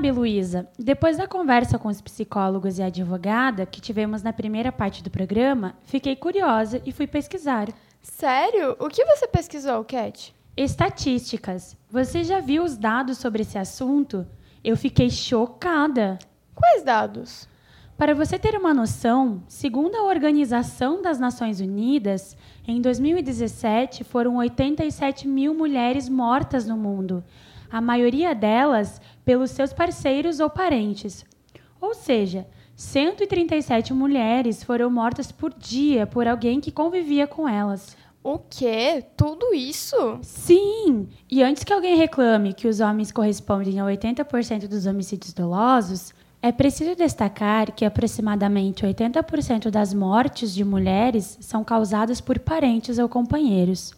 Sabe, 0.00 0.12
Luísa, 0.12 0.66
depois 0.78 1.18
da 1.18 1.28
conversa 1.28 1.78
com 1.78 1.88
os 1.88 2.00
psicólogos 2.00 2.78
e 2.78 2.82
a 2.82 2.86
advogada 2.86 3.66
que 3.66 3.82
tivemos 3.82 4.22
na 4.22 4.32
primeira 4.32 4.72
parte 4.72 5.02
do 5.02 5.10
programa, 5.10 5.74
fiquei 5.84 6.16
curiosa 6.16 6.80
e 6.86 6.90
fui 6.90 7.06
pesquisar. 7.06 7.68
Sério? 8.00 8.74
O 8.78 8.88
que 8.88 9.04
você 9.04 9.28
pesquisou, 9.28 9.84
Cat? 9.84 10.34
Estatísticas. 10.56 11.76
Você 11.90 12.24
já 12.24 12.40
viu 12.40 12.64
os 12.64 12.78
dados 12.78 13.18
sobre 13.18 13.42
esse 13.42 13.58
assunto? 13.58 14.26
Eu 14.64 14.74
fiquei 14.74 15.10
chocada. 15.10 16.18
Quais 16.54 16.82
dados? 16.82 17.46
Para 17.98 18.14
você 18.14 18.38
ter 18.38 18.56
uma 18.56 18.72
noção, 18.72 19.42
segundo 19.46 19.96
a 19.96 20.04
Organização 20.04 21.02
das 21.02 21.20
Nações 21.20 21.60
Unidas, 21.60 22.38
em 22.66 22.80
2017 22.80 24.02
foram 24.04 24.36
87 24.36 25.28
mil 25.28 25.52
mulheres 25.52 26.08
mortas 26.08 26.66
no 26.66 26.78
mundo, 26.78 27.22
a 27.70 27.80
maioria 27.80 28.34
delas 28.34 29.00
pelos 29.30 29.52
seus 29.52 29.72
parceiros 29.72 30.40
ou 30.40 30.50
parentes. 30.50 31.24
Ou 31.80 31.94
seja, 31.94 32.48
137 32.74 33.94
mulheres 33.94 34.64
foram 34.64 34.90
mortas 34.90 35.30
por 35.30 35.54
dia 35.54 36.04
por 36.04 36.26
alguém 36.26 36.60
que 36.60 36.72
convivia 36.72 37.28
com 37.28 37.48
elas. 37.48 37.96
O 38.24 38.40
quê? 38.40 39.04
Tudo 39.16 39.54
isso? 39.54 40.18
Sim! 40.20 41.08
E 41.30 41.44
antes 41.44 41.62
que 41.62 41.72
alguém 41.72 41.96
reclame 41.96 42.52
que 42.52 42.66
os 42.66 42.80
homens 42.80 43.12
correspondem 43.12 43.78
a 43.78 43.84
80% 43.84 44.66
dos 44.66 44.84
homicídios 44.84 45.32
dolosos, 45.32 46.12
é 46.42 46.50
preciso 46.50 46.96
destacar 46.96 47.70
que 47.70 47.84
aproximadamente 47.84 48.84
80% 48.84 49.70
das 49.70 49.94
mortes 49.94 50.52
de 50.52 50.64
mulheres 50.64 51.38
são 51.40 51.62
causadas 51.62 52.20
por 52.20 52.36
parentes 52.40 52.98
ou 52.98 53.08
companheiros. 53.08 53.94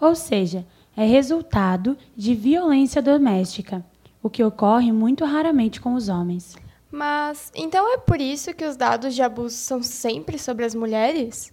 Ou 0.00 0.14
seja, 0.14 0.64
é 0.96 1.04
resultado 1.04 1.98
de 2.16 2.32
violência 2.32 3.02
doméstica, 3.02 3.84
o 4.22 4.30
que 4.30 4.44
ocorre 4.44 4.92
muito 4.92 5.24
raramente 5.24 5.80
com 5.80 5.94
os 5.94 6.08
homens. 6.08 6.56
Mas 6.90 7.50
então 7.54 7.92
é 7.92 7.98
por 7.98 8.20
isso 8.20 8.54
que 8.54 8.64
os 8.64 8.76
dados 8.76 9.14
de 9.14 9.22
abuso 9.22 9.56
são 9.56 9.82
sempre 9.82 10.38
sobre 10.38 10.64
as 10.64 10.74
mulheres? 10.74 11.52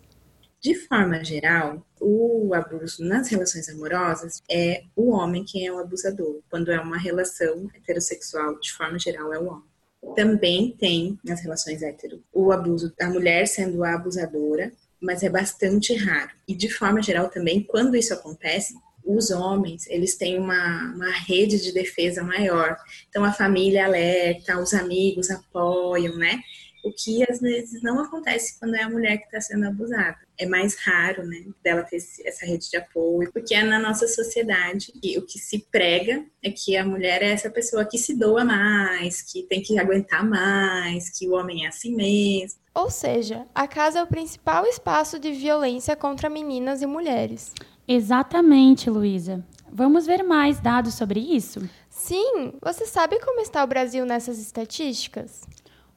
De 0.61 0.75
forma 0.75 1.23
geral, 1.23 1.81
o 2.01 2.53
abuso 2.53 3.03
nas 3.05 3.29
relações 3.29 3.69
amorosas 3.69 4.41
é 4.51 4.83
o 4.93 5.11
homem 5.11 5.45
quem 5.45 5.65
é 5.65 5.71
o 5.71 5.79
abusador. 5.79 6.41
Quando 6.49 6.69
é 6.69 6.79
uma 6.79 6.97
relação 6.97 7.69
heterossexual, 7.73 8.59
de 8.59 8.73
forma 8.73 8.99
geral, 8.99 9.33
é 9.33 9.39
o 9.39 9.47
homem. 9.47 9.69
Também 10.15 10.75
tem 10.77 11.17
nas 11.23 11.41
relações 11.41 11.81
hétero 11.81 12.21
o 12.33 12.51
abuso 12.51 12.93
da 12.97 13.09
mulher 13.09 13.47
sendo 13.47 13.83
a 13.85 13.93
abusadora, 13.93 14.73
mas 15.01 15.23
é 15.23 15.29
bastante 15.29 15.95
raro. 15.95 16.31
E 16.45 16.53
de 16.53 16.69
forma 16.69 17.01
geral 17.01 17.29
também, 17.29 17.63
quando 17.63 17.95
isso 17.95 18.13
acontece, 18.13 18.75
os 19.15 19.31
homens, 19.31 19.87
eles 19.87 20.15
têm 20.15 20.37
uma, 20.37 20.93
uma 20.93 21.11
rede 21.11 21.61
de 21.61 21.71
defesa 21.71 22.23
maior. 22.23 22.77
Então 23.09 23.23
a 23.23 23.33
família 23.33 23.85
alerta, 23.85 24.59
os 24.59 24.73
amigos 24.73 25.31
apoiam, 25.31 26.15
né? 26.15 26.39
O 26.83 26.93
que 26.93 27.29
às 27.29 27.41
vezes 27.41 27.81
não 27.81 27.99
acontece 27.99 28.57
quando 28.57 28.75
é 28.75 28.83
a 28.83 28.89
mulher 28.89 29.17
que 29.17 29.25
está 29.25 29.41
sendo 29.41 29.67
abusada. 29.67 30.17
É 30.37 30.45
mais 30.45 30.77
raro, 30.79 31.25
né, 31.25 31.43
dela 31.61 31.83
ter 31.83 31.97
essa 32.23 32.45
rede 32.45 32.69
de 32.69 32.77
apoio, 32.77 33.29
porque 33.33 33.53
é 33.53 33.61
na 33.61 33.77
nossa 33.77 34.07
sociedade 34.07 34.93
que 34.93 35.17
o 35.17 35.25
que 35.25 35.37
se 35.37 35.65
prega 35.69 36.23
é 36.41 36.49
que 36.49 36.77
a 36.77 36.85
mulher 36.85 37.21
é 37.21 37.31
essa 37.31 37.49
pessoa 37.49 37.83
que 37.83 37.97
se 37.97 38.17
doa 38.17 38.45
mais, 38.45 39.21
que 39.21 39.43
tem 39.43 39.61
que 39.61 39.77
aguentar 39.77 40.23
mais, 40.23 41.09
que 41.09 41.27
o 41.27 41.33
homem 41.33 41.65
é 41.65 41.67
assim 41.67 41.93
mesmo. 41.93 42.57
Ou 42.73 42.89
seja, 42.89 43.45
a 43.53 43.67
casa 43.67 43.99
é 43.99 44.03
o 44.03 44.07
principal 44.07 44.65
espaço 44.65 45.19
de 45.19 45.33
violência 45.33 45.97
contra 45.97 46.29
meninas 46.29 46.81
e 46.81 46.85
mulheres. 46.85 47.51
Exatamente, 47.91 48.87
Luísa. 48.87 49.43
Vamos 49.71 50.05
ver 50.05 50.21
mais 50.21 50.59
dados 50.59 50.93
sobre 50.93 51.19
isso? 51.19 51.67
Sim, 51.89 52.53
você 52.61 52.85
sabe 52.85 53.19
como 53.19 53.41
está 53.41 53.63
o 53.63 53.67
Brasil 53.67 54.05
nessas 54.05 54.37
estatísticas? 54.37 55.41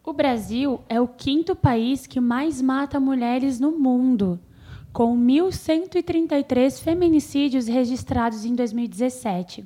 O 0.03 0.15
Brasil 0.15 0.81
é 0.89 0.99
o 0.99 1.07
quinto 1.07 1.55
país 1.55 2.07
que 2.07 2.19
mais 2.19 2.63
mata 2.63 2.99
mulheres 2.99 3.61
no 3.61 3.73
mundo, 3.73 4.41
com 4.91 5.15
1.133 5.15 6.83
feminicídios 6.83 7.67
registrados 7.67 8.47
em 8.47 8.55
2017. 8.55 9.63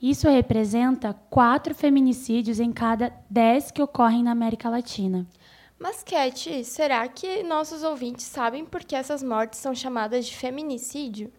Isso 0.00 0.30
representa 0.30 1.12
quatro 1.28 1.74
feminicídios 1.74 2.60
em 2.60 2.70
cada 2.70 3.12
dez 3.28 3.72
que 3.72 3.82
ocorrem 3.82 4.22
na 4.22 4.30
América 4.30 4.70
Latina. 4.70 5.26
Mas, 5.80 6.04
Cat, 6.04 6.62
será 6.62 7.08
que 7.08 7.42
nossos 7.42 7.82
ouvintes 7.82 8.26
sabem 8.26 8.64
por 8.64 8.84
que 8.84 8.94
essas 8.94 9.20
mortes 9.20 9.58
são 9.58 9.74
chamadas 9.74 10.26
de 10.26 10.36
feminicídio? 10.36 11.32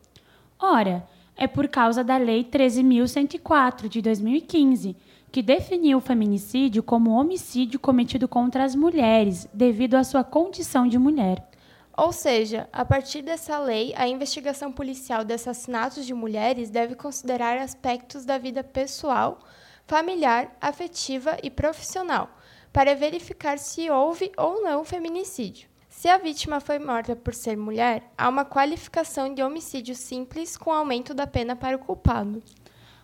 Ora, 0.61 1.03
é 1.35 1.47
por 1.47 1.67
causa 1.67 2.03
da 2.03 2.17
Lei 2.17 2.43
13.104 2.43 3.87
de 3.87 3.99
2015 3.99 4.95
que 5.31 5.41
definiu 5.41 5.97
o 5.97 6.01
feminicídio 6.01 6.83
como 6.83 7.09
homicídio 7.11 7.79
cometido 7.79 8.27
contra 8.27 8.63
as 8.63 8.75
mulheres 8.75 9.49
devido 9.51 9.95
à 9.95 10.03
sua 10.03 10.23
condição 10.23 10.87
de 10.87 10.99
mulher. 10.99 11.49
Ou 11.97 12.11
seja, 12.11 12.69
a 12.71 12.85
partir 12.85 13.23
dessa 13.23 13.57
lei, 13.57 13.91
a 13.95 14.07
investigação 14.07 14.71
policial 14.71 15.25
de 15.25 15.33
assassinatos 15.33 16.05
de 16.05 16.13
mulheres 16.13 16.69
deve 16.69 16.93
considerar 16.93 17.57
aspectos 17.57 18.23
da 18.23 18.37
vida 18.37 18.63
pessoal, 18.63 19.39
familiar, 19.87 20.55
afetiva 20.61 21.37
e 21.41 21.49
profissional, 21.49 22.29
para 22.71 22.93
verificar 22.93 23.57
se 23.57 23.89
houve 23.89 24.31
ou 24.37 24.61
não 24.61 24.85
feminicídio. 24.85 25.70
Se 26.01 26.09
a 26.09 26.17
vítima 26.17 26.59
foi 26.59 26.79
morta 26.79 27.15
por 27.15 27.31
ser 27.31 27.55
mulher, 27.55 28.11
há 28.17 28.27
uma 28.27 28.43
qualificação 28.43 29.35
de 29.35 29.43
homicídio 29.43 29.93
simples 29.93 30.57
com 30.57 30.71
aumento 30.71 31.13
da 31.13 31.27
pena 31.27 31.55
para 31.55 31.75
o 31.75 31.79
culpado. 31.79 32.41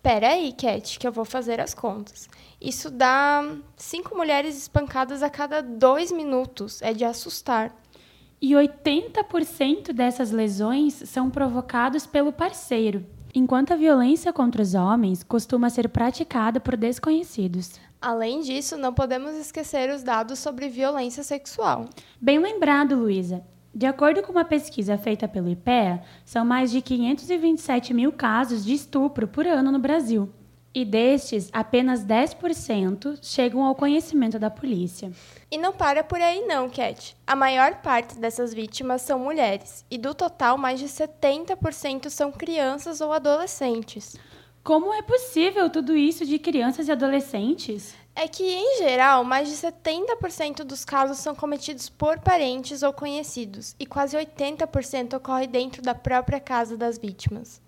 Pera 0.01 0.29
aí, 0.29 0.53
Cat, 0.53 0.97
que 0.97 1.05
eu 1.05 1.11
vou 1.11 1.25
fazer 1.25 1.59
as 1.59 1.73
contas. 1.73 2.29
Isso 2.59 2.89
dá 2.89 3.43
cinco 3.75 4.15
mulheres 4.15 4.57
espancadas 4.57 5.21
a 5.21 5.29
cada 5.29 5.61
dois 5.61 6.11
minutos. 6.11 6.81
É 6.81 6.93
de 6.93 7.03
assustar. 7.03 7.75
E 8.41 8.53
80% 8.53 9.91
dessas 9.91 10.31
lesões 10.31 10.93
são 10.93 11.29
provocadas 11.29 12.07
pelo 12.07 12.31
parceiro, 12.31 13.05
enquanto 13.35 13.73
a 13.73 13.75
violência 13.75 14.31
contra 14.31 14.61
os 14.61 14.73
homens 14.73 15.23
costuma 15.23 15.69
ser 15.69 15.89
praticada 15.89 16.59
por 16.59 16.77
desconhecidos. 16.77 17.73
Além 18.01 18.39
disso, 18.39 18.77
não 18.77 18.93
podemos 18.93 19.35
esquecer 19.35 19.93
os 19.93 20.01
dados 20.03 20.39
sobre 20.39 20.69
violência 20.69 21.21
sexual. 21.21 21.89
Bem 22.21 22.39
lembrado, 22.39 22.95
Luísa. 22.95 23.43
De 23.73 23.85
acordo 23.85 24.23
com 24.23 24.31
uma 24.31 24.45
pesquisa 24.45 24.97
feita 24.97 25.27
pelo 25.27 25.49
IPEA, 25.49 26.01
são 26.25 26.43
mais 26.43 26.71
de 26.71 26.81
527 26.81 27.93
mil 27.93 28.11
casos 28.11 28.65
de 28.65 28.73
estupro 28.73 29.27
por 29.27 29.45
ano 29.45 29.71
no 29.71 29.79
Brasil. 29.79 30.29
E 30.73 30.85
destes, 30.85 31.49
apenas 31.51 32.05
10% 32.05 33.19
chegam 33.21 33.63
ao 33.63 33.75
conhecimento 33.75 34.37
da 34.37 34.49
polícia. 34.49 35.11
E 35.51 35.57
não 35.57 35.73
para 35.73 36.03
por 36.03 36.21
aí 36.21 36.45
não, 36.45 36.69
Cat. 36.69 37.15
A 37.25 37.35
maior 37.35 37.75
parte 37.81 38.17
dessas 38.17 38.53
vítimas 38.53 39.01
são 39.01 39.19
mulheres, 39.19 39.83
e 39.89 39.97
do 39.97 40.13
total, 40.13 40.57
mais 40.57 40.79
de 40.79 40.85
70% 40.85 42.09
são 42.09 42.31
crianças 42.31 43.01
ou 43.01 43.11
adolescentes. 43.11 44.15
Como 44.63 44.93
é 44.93 45.01
possível 45.01 45.69
tudo 45.69 45.95
isso 45.95 46.25
de 46.25 46.37
crianças 46.37 46.87
e 46.87 46.91
adolescentes? 46.91 47.95
É 48.21 48.27
que, 48.27 48.43
em 48.43 48.79
geral, 48.79 49.23
mais 49.23 49.47
de 49.47 49.55
70% 49.55 50.65
dos 50.65 50.83
casos 50.83 51.19
são 51.19 51.33
cometidos 51.33 51.87
por 51.87 52.19
parentes 52.19 52.83
ou 52.83 52.91
conhecidos, 52.91 53.77
e 53.79 53.85
quase 53.85 54.17
80% 54.17 55.15
ocorre 55.15 55.47
dentro 55.47 55.81
da 55.81 55.95
própria 55.95 56.37
casa 56.37 56.75
das 56.75 56.97
vítimas. 56.97 57.61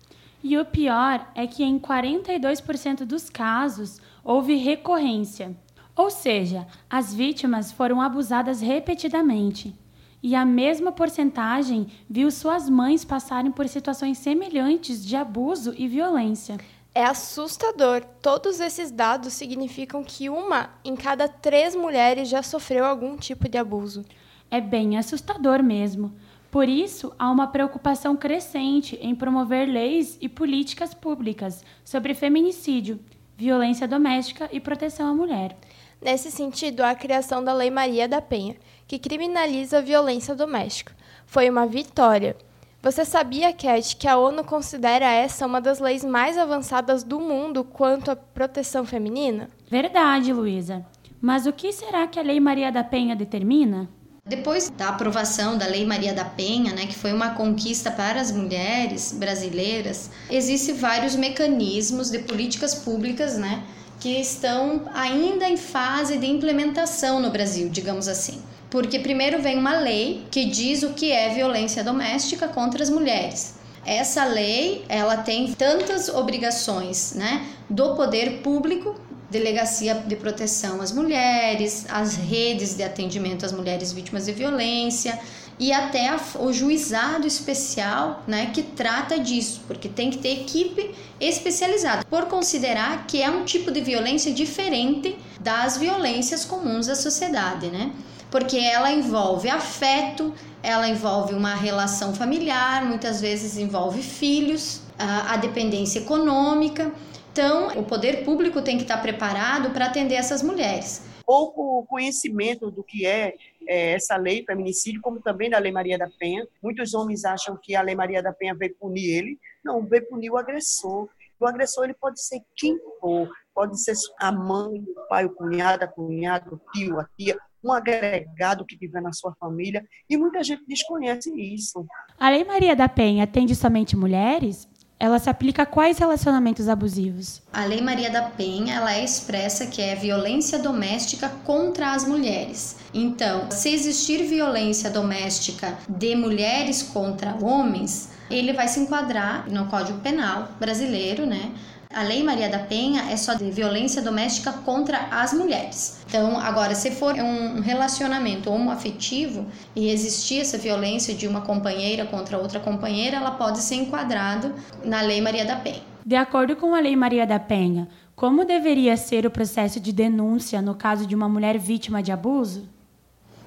E 0.44 0.58
o 0.58 0.64
pior 0.66 1.26
é 1.34 1.46
que 1.46 1.64
em 1.64 1.78
42% 1.78 3.06
dos 3.06 3.30
casos 3.30 3.98
houve 4.22 4.56
recorrência, 4.56 5.56
ou 5.96 6.10
seja, 6.10 6.66
as 6.90 7.14
vítimas 7.14 7.72
foram 7.72 7.98
abusadas 7.98 8.60
repetidamente. 8.60 9.74
E 10.22 10.34
a 10.34 10.44
mesma 10.44 10.92
porcentagem 10.92 11.86
viu 12.10 12.30
suas 12.30 12.68
mães 12.68 13.06
passarem 13.06 13.50
por 13.50 13.66
situações 13.68 14.18
semelhantes 14.18 15.02
de 15.02 15.16
abuso 15.16 15.72
e 15.78 15.88
violência. 15.88 16.58
É 16.94 17.04
assustador. 17.04 18.04
Todos 18.20 18.60
esses 18.60 18.90
dados 18.90 19.32
significam 19.32 20.04
que 20.04 20.28
uma 20.28 20.68
em 20.84 20.94
cada 20.94 21.26
três 21.26 21.74
mulheres 21.74 22.28
já 22.28 22.42
sofreu 22.42 22.84
algum 22.84 23.16
tipo 23.16 23.48
de 23.48 23.56
abuso. 23.56 24.04
É 24.50 24.60
bem 24.60 24.98
assustador 24.98 25.62
mesmo. 25.62 26.14
Por 26.50 26.68
isso, 26.68 27.10
há 27.18 27.30
uma 27.30 27.46
preocupação 27.46 28.14
crescente 28.14 28.98
em 29.00 29.14
promover 29.14 29.66
leis 29.66 30.18
e 30.20 30.28
políticas 30.28 30.92
públicas 30.92 31.64
sobre 31.82 32.12
feminicídio, 32.12 33.00
violência 33.38 33.88
doméstica 33.88 34.50
e 34.52 34.60
proteção 34.60 35.08
à 35.08 35.14
mulher. 35.14 35.56
Nesse 35.98 36.30
sentido, 36.30 36.82
a 36.82 36.94
criação 36.94 37.42
da 37.42 37.54
Lei 37.54 37.70
Maria 37.70 38.06
da 38.06 38.20
Penha, 38.20 38.56
que 38.86 38.98
criminaliza 38.98 39.78
a 39.78 39.80
violência 39.80 40.34
doméstica, 40.34 40.94
foi 41.24 41.48
uma 41.48 41.66
vitória. 41.66 42.36
Você 42.82 43.04
sabia, 43.04 43.52
Cat, 43.52 43.94
que 43.94 44.08
a 44.08 44.18
ONU 44.18 44.42
considera 44.42 45.08
essa 45.08 45.46
uma 45.46 45.60
das 45.60 45.78
leis 45.78 46.04
mais 46.04 46.36
avançadas 46.36 47.04
do 47.04 47.20
mundo 47.20 47.62
quanto 47.62 48.10
à 48.10 48.16
proteção 48.16 48.84
feminina? 48.84 49.48
Verdade, 49.70 50.32
Luísa. 50.32 50.84
Mas 51.20 51.46
o 51.46 51.52
que 51.52 51.72
será 51.72 52.08
que 52.08 52.18
a 52.18 52.22
Lei 52.24 52.40
Maria 52.40 52.72
da 52.72 52.82
Penha 52.82 53.14
determina? 53.14 53.88
Depois 54.26 54.68
da 54.68 54.88
aprovação 54.88 55.56
da 55.56 55.64
Lei 55.64 55.86
Maria 55.86 56.12
da 56.12 56.24
Penha, 56.24 56.72
né, 56.72 56.86
que 56.86 56.96
foi 56.96 57.12
uma 57.12 57.36
conquista 57.36 57.88
para 57.88 58.20
as 58.20 58.32
mulheres 58.32 59.12
brasileiras, 59.12 60.10
existem 60.28 60.74
vários 60.74 61.14
mecanismos 61.14 62.10
de 62.10 62.18
políticas 62.18 62.74
públicas, 62.74 63.38
né, 63.38 63.62
que 64.00 64.20
estão 64.20 64.90
ainda 64.92 65.48
em 65.48 65.56
fase 65.56 66.18
de 66.18 66.26
implementação 66.26 67.20
no 67.20 67.30
Brasil, 67.30 67.68
digamos 67.68 68.08
assim. 68.08 68.42
Porque 68.72 68.98
primeiro 68.98 69.42
vem 69.42 69.58
uma 69.58 69.78
lei 69.78 70.24
que 70.30 70.46
diz 70.46 70.82
o 70.82 70.94
que 70.94 71.12
é 71.12 71.28
violência 71.28 71.84
doméstica 71.84 72.48
contra 72.48 72.82
as 72.82 72.88
mulheres. 72.88 73.56
Essa 73.84 74.24
lei, 74.24 74.82
ela 74.88 75.18
tem 75.18 75.52
tantas 75.52 76.08
obrigações, 76.08 77.12
né, 77.12 77.46
do 77.68 77.94
poder 77.94 78.40
público, 78.40 78.98
delegacia 79.30 79.94
de 79.94 80.16
proteção 80.16 80.80
às 80.80 80.90
mulheres, 80.90 81.84
as 81.90 82.16
redes 82.16 82.74
de 82.74 82.82
atendimento 82.82 83.44
às 83.44 83.52
mulheres 83.52 83.92
vítimas 83.92 84.24
de 84.24 84.32
violência, 84.32 85.18
e 85.58 85.70
até 85.70 86.08
a, 86.08 86.18
o 86.38 86.50
juizado 86.50 87.26
especial, 87.26 88.22
né, 88.26 88.52
que 88.54 88.62
trata 88.62 89.18
disso, 89.18 89.60
porque 89.66 89.86
tem 89.86 90.08
que 90.08 90.16
ter 90.16 90.40
equipe 90.40 90.94
especializada, 91.20 92.06
por 92.06 92.24
considerar 92.24 93.06
que 93.06 93.20
é 93.20 93.28
um 93.28 93.44
tipo 93.44 93.70
de 93.70 93.82
violência 93.82 94.32
diferente 94.32 95.14
das 95.38 95.76
violências 95.76 96.42
comuns 96.46 96.86
da 96.86 96.94
sociedade, 96.94 97.66
né? 97.66 97.92
Porque 98.32 98.58
ela 98.58 98.90
envolve 98.90 99.48
afeto, 99.48 100.34
ela 100.62 100.88
envolve 100.88 101.34
uma 101.34 101.54
relação 101.54 102.12
familiar, 102.14 102.84
muitas 102.84 103.20
vezes 103.20 103.56
envolve 103.56 104.02
filhos, 104.02 104.82
a, 104.98 105.36
dependência 105.36 106.00
econômica. 106.00 106.90
Então, 107.30 107.68
o 107.78 107.84
poder 107.84 108.24
público 108.24 108.60
tem 108.60 108.76
que 108.76 108.82
estar 108.82 109.00
preparado 109.00 109.70
para 109.70 109.86
atender 109.86 110.16
essas 110.16 110.42
mulheres 110.42 111.12
pouco 111.24 111.86
conhecimento 111.86 112.70
do 112.70 112.82
que 112.82 113.06
é, 113.06 113.34
é, 113.66 113.92
essa 113.92 114.16
lei 114.16 114.44
feminicídio, 114.44 115.00
como 115.00 115.20
também 115.20 115.48
da 115.48 115.58
Lei 115.58 115.72
Maria 115.72 115.96
da 115.96 116.10
Penha. 116.18 116.46
Muitos 116.62 116.92
homens 116.94 117.24
acham 117.24 117.56
que 117.56 117.74
a 117.74 117.80
Lei 117.80 117.94
Maria 117.94 118.22
da 118.22 118.32
Penha 118.32 118.54
veio 118.54 118.74
punir 118.78 119.16
ele. 119.16 119.38
Não, 119.64 119.82
veio 119.86 120.06
punir 120.08 120.30
o 120.30 120.36
agressor. 120.36 121.08
O 121.40 121.46
agressor 121.46 121.84
ele 121.84 121.94
pode 121.94 122.22
ser 122.22 122.40
quem 122.54 122.78
for, 123.00 123.30
pode 123.54 123.80
ser 123.82 123.94
a 124.20 124.30
mãe, 124.30 124.84
o 124.96 125.08
pai, 125.08 125.24
o 125.24 125.30
cunhado, 125.30 125.84
a 125.84 125.88
cunhada, 125.88 126.54
o 126.54 126.60
tio, 126.72 127.00
a 127.00 127.08
tia, 127.18 127.36
um 127.62 127.72
agregado 127.72 128.64
que 128.64 128.76
tiver 128.76 129.00
na 129.00 129.12
sua 129.12 129.34
família, 129.38 129.84
e 130.08 130.16
muita 130.16 130.42
gente 130.42 130.64
desconhece 130.66 131.30
isso. 131.38 131.86
A 132.18 132.30
Lei 132.30 132.44
Maria 132.44 132.74
da 132.74 132.88
Penha 132.88 133.24
atende 133.24 133.54
somente 133.54 133.96
mulheres? 133.96 134.68
ela 135.02 135.18
se 135.18 135.28
aplica 135.28 135.64
a 135.64 135.66
quais 135.66 135.98
relacionamentos 135.98 136.68
abusivos? 136.68 137.42
A 137.52 137.64
Lei 137.64 137.80
Maria 137.80 138.08
da 138.08 138.22
Penha, 138.22 138.76
ela 138.76 138.94
é 138.94 139.02
expressa 139.02 139.66
que 139.66 139.82
é 139.82 139.96
violência 139.96 140.60
doméstica 140.60 141.28
contra 141.44 141.92
as 141.92 142.06
mulheres. 142.06 142.76
Então, 142.94 143.50
se 143.50 143.70
existir 143.70 144.22
violência 144.22 144.88
doméstica 144.90 145.76
de 145.88 146.14
mulheres 146.14 146.84
contra 146.84 147.36
homens, 147.44 148.12
ele 148.30 148.52
vai 148.52 148.68
se 148.68 148.78
enquadrar 148.78 149.50
no 149.50 149.66
Código 149.66 149.98
Penal 149.98 150.52
brasileiro, 150.60 151.26
né? 151.26 151.52
A 151.94 152.02
Lei 152.02 152.22
Maria 152.22 152.48
da 152.48 152.58
Penha 152.58 153.10
é 153.10 153.16
só 153.18 153.34
de 153.34 153.50
violência 153.50 154.00
doméstica 154.00 154.50
contra 154.50 155.08
as 155.10 155.34
mulheres. 155.34 155.98
Então, 156.08 156.38
agora, 156.38 156.74
se 156.74 156.90
for 156.90 157.14
um 157.14 157.60
relacionamento 157.60 158.50
homoafetivo 158.50 159.46
e 159.76 159.90
existir 159.90 160.40
essa 160.40 160.56
violência 160.56 161.14
de 161.14 161.28
uma 161.28 161.42
companheira 161.42 162.06
contra 162.06 162.38
outra 162.38 162.58
companheira, 162.58 163.18
ela 163.18 163.32
pode 163.32 163.58
ser 163.58 163.74
enquadrada 163.74 164.54
na 164.82 165.02
Lei 165.02 165.20
Maria 165.20 165.44
da 165.44 165.56
Penha. 165.56 165.82
De 166.04 166.16
acordo 166.16 166.56
com 166.56 166.74
a 166.74 166.80
Lei 166.80 166.96
Maria 166.96 167.26
da 167.26 167.38
Penha, 167.38 167.86
como 168.16 168.44
deveria 168.44 168.96
ser 168.96 169.26
o 169.26 169.30
processo 169.30 169.78
de 169.78 169.92
denúncia 169.92 170.62
no 170.62 170.74
caso 170.74 171.06
de 171.06 171.14
uma 171.14 171.28
mulher 171.28 171.58
vítima 171.58 172.02
de 172.02 172.10
abuso? 172.10 172.68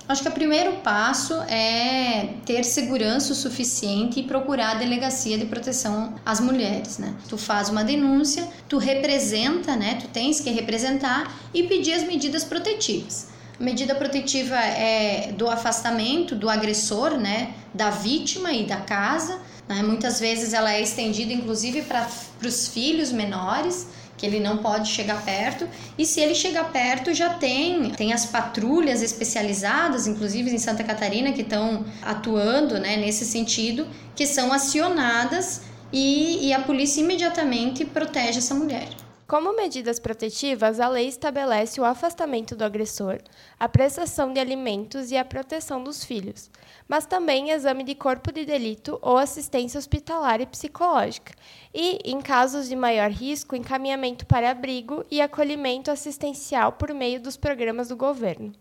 Acho 0.07 0.22
que 0.22 0.30
o 0.30 0.31
primeiro 0.31 0.74
passo 0.84 1.34
é 1.50 2.36
ter 2.46 2.63
segurança 2.63 3.34
o 3.34 3.36
suficiente 3.36 4.19
e 4.19 4.24
procurar 4.24 4.72
a 4.72 4.75
delegacia 4.75 5.36
de 5.36 5.48
proteção 5.48 6.13
às 6.24 6.40
mulheres, 6.40 7.00
né? 7.00 7.16
Tu 7.28 7.36
faz 7.40 7.69
uma 7.69 7.84
denúncia, 7.84 8.48
tu 8.69 8.78
representa, 8.78 9.75
né? 9.75 9.98
Tu 10.00 10.07
tens 10.10 10.40
que 10.40 10.52
representar 10.52 11.36
e 11.52 11.63
pedir 11.63 11.94
as 11.94 12.04
medidas 12.04 12.44
protetivas. 12.44 13.30
A 13.60 13.63
medida 13.63 13.96
protetiva 13.96 14.56
é 14.56 15.31
do 15.36 15.50
afastamento 15.50 16.36
do 16.36 16.51
agressor, 16.51 17.18
né? 17.18 17.54
Da 17.74 17.90
vítima 17.90 18.51
e 18.54 18.63
da 18.63 18.78
casa. 18.78 19.40
Né? 19.68 19.81
Muitas 19.81 20.19
vezes 20.19 20.54
ela 20.54 20.72
é 20.72 20.81
estendida, 20.81 21.34
inclusive, 21.34 21.81
para 21.81 22.08
os 22.44 22.68
filhos 22.68 23.12
menores 23.12 23.88
ele 24.25 24.39
não 24.39 24.57
pode 24.57 24.89
chegar 24.89 25.24
perto. 25.24 25.68
E 25.98 26.06
se 26.06 26.19
ele 26.19 26.36
chegar 26.36 26.72
perto, 26.72 27.13
já 27.13 27.36
tem 27.36 27.92
tem 27.92 28.13
as 28.13 28.25
patrulhas 28.25 29.01
especializadas, 29.01 30.07
inclusive 30.07 30.50
em 30.51 30.57
Santa 30.57 30.83
Catarina, 30.83 31.31
que 31.31 31.42
estão 31.42 31.86
atuando, 32.01 32.80
né, 32.80 32.98
nesse 32.98 33.25
sentido, 33.25 33.88
que 34.16 34.25
são 34.25 34.51
acionadas 34.51 35.62
e, 35.91 36.48
e 36.48 36.53
a 36.53 36.60
polícia 36.60 37.01
imediatamente 37.01 37.86
protege 37.86 38.39
essa 38.39 38.53
mulher. 38.53 38.89
Como 39.27 39.55
medidas 39.55 40.00
protetivas, 40.00 40.79
a 40.79 40.88
lei 40.88 41.08
estabelece 41.08 41.82
o 41.82 41.84
afastamento 41.84 42.55
do 42.55 42.63
agressor, 42.63 43.17
a 43.60 43.67
prestação 43.67 44.32
de 44.32 44.39
alimentos 44.39 45.10
e 45.10 45.17
a 45.17 45.25
proteção 45.25 45.84
dos 45.84 46.03
filhos, 46.03 46.51
mas 46.88 47.06
também 47.06 47.51
exame 47.51 47.84
de 47.84 47.96
corpo 47.96 48.32
de 48.32 48.46
delito 48.46 49.00
ou 49.01 49.18
assistência 49.18 49.77
hospitalar 49.77 50.42
e 50.42 50.46
psicológica, 50.46 51.34
e, 51.74 52.00
em 52.06 52.22
casos 52.22 52.70
de 52.70 52.75
maior 52.75 53.10
risco, 53.10 53.56
encaminhamento 53.56 54.25
para 54.25 54.51
abrigo 54.51 55.04
e 55.10 55.22
acolhimento 55.22 55.89
assistencial 55.92 56.74
por 56.74 56.94
meio 56.94 57.22
dos 57.22 57.38
programas 57.38 57.89
do 57.89 57.96
governo. 57.96 58.51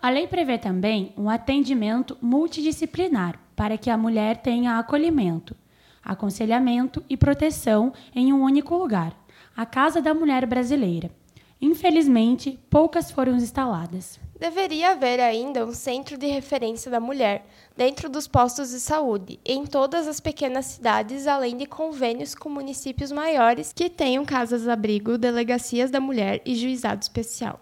A 0.00 0.10
lei 0.10 0.26
prevê 0.26 0.58
também 0.58 1.12
um 1.16 1.28
atendimento 1.28 2.16
multidisciplinar 2.20 3.40
para 3.56 3.78
que 3.78 3.90
a 3.90 3.96
mulher 3.96 4.36
tenha 4.36 4.78
acolhimento, 4.78 5.56
aconselhamento 6.04 7.02
e 7.08 7.16
proteção 7.16 7.92
em 8.14 8.32
um 8.32 8.42
único 8.42 8.76
lugar 8.76 9.16
a 9.56 9.64
Casa 9.64 10.02
da 10.02 10.12
Mulher 10.12 10.44
Brasileira. 10.44 11.10
Infelizmente, 11.60 12.58
poucas 12.68 13.10
foram 13.10 13.36
instaladas. 13.36 14.20
Deveria 14.38 14.90
haver 14.90 15.18
ainda 15.18 15.64
um 15.64 15.72
centro 15.72 16.18
de 16.18 16.26
referência 16.26 16.90
da 16.90 17.00
mulher 17.00 17.46
dentro 17.74 18.08
dos 18.08 18.28
postos 18.28 18.70
de 18.70 18.80
saúde, 18.80 19.40
em 19.42 19.64
todas 19.64 20.06
as 20.06 20.20
pequenas 20.20 20.66
cidades, 20.66 21.26
além 21.26 21.56
de 21.56 21.64
convênios 21.64 22.34
com 22.34 22.50
municípios 22.50 23.10
maiores 23.10 23.72
que 23.72 23.88
tenham 23.88 24.26
casas-abrigo, 24.26 25.16
delegacias 25.16 25.90
da 25.90 26.00
mulher 26.00 26.42
e 26.44 26.54
juizado 26.54 27.00
especial. 27.00 27.58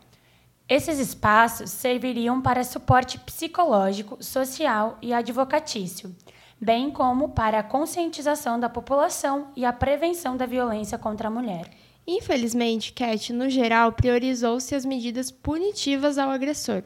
Esses 0.68 0.98
espaços 0.98 1.70
serviriam 1.70 2.42
para 2.42 2.64
suporte 2.64 3.20
psicológico, 3.20 4.16
social 4.20 4.98
e 5.00 5.12
advocatício, 5.12 6.12
bem 6.60 6.90
como 6.90 7.28
para 7.28 7.60
a 7.60 7.62
conscientização 7.62 8.58
da 8.58 8.68
população 8.68 9.48
e 9.54 9.64
a 9.64 9.72
prevenção 9.72 10.36
da 10.36 10.46
violência 10.46 10.98
contra 10.98 11.28
a 11.28 11.30
mulher. 11.30 11.70
Infelizmente, 12.06 12.92
Cat, 12.92 13.32
no 13.32 13.48
geral, 13.48 13.92
priorizou-se 13.92 14.74
as 14.74 14.84
medidas 14.84 15.30
punitivas 15.30 16.18
ao 16.18 16.30
agressor. 16.30 16.82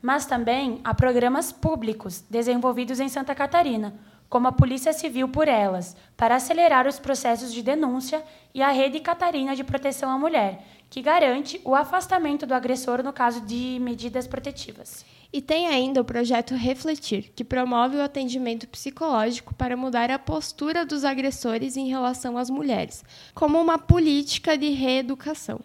Mas 0.00 0.26
também 0.26 0.80
há 0.84 0.94
programas 0.94 1.50
públicos 1.50 2.24
desenvolvidos 2.30 3.00
em 3.00 3.08
Santa 3.08 3.34
Catarina, 3.34 3.94
como 4.28 4.48
a 4.48 4.52
Polícia 4.52 4.92
Civil 4.92 5.28
por 5.28 5.46
Elas, 5.46 5.96
para 6.16 6.36
acelerar 6.36 6.86
os 6.86 6.98
processos 6.98 7.52
de 7.52 7.60
denúncia, 7.60 8.24
e 8.54 8.62
a 8.62 8.70
Rede 8.70 9.00
Catarina 9.00 9.54
de 9.54 9.64
Proteção 9.64 10.10
à 10.10 10.18
Mulher, 10.18 10.64
que 10.88 11.02
garante 11.02 11.60
o 11.64 11.74
afastamento 11.74 12.46
do 12.46 12.54
agressor 12.54 13.02
no 13.02 13.12
caso 13.12 13.40
de 13.40 13.78
medidas 13.80 14.26
protetivas. 14.26 15.04
E 15.32 15.40
tem 15.40 15.66
ainda 15.66 16.00
o 16.00 16.04
projeto 16.04 16.54
Refletir, 16.54 17.32
que 17.34 17.42
promove 17.42 17.96
o 17.96 18.02
atendimento 18.02 18.68
psicológico 18.68 19.54
para 19.54 19.76
mudar 19.76 20.10
a 20.10 20.18
postura 20.18 20.84
dos 20.84 21.04
agressores 21.04 21.74
em 21.76 21.88
relação 21.88 22.36
às 22.36 22.50
mulheres, 22.50 23.02
como 23.34 23.58
uma 23.58 23.78
política 23.78 24.58
de 24.58 24.68
reeducação. 24.70 25.60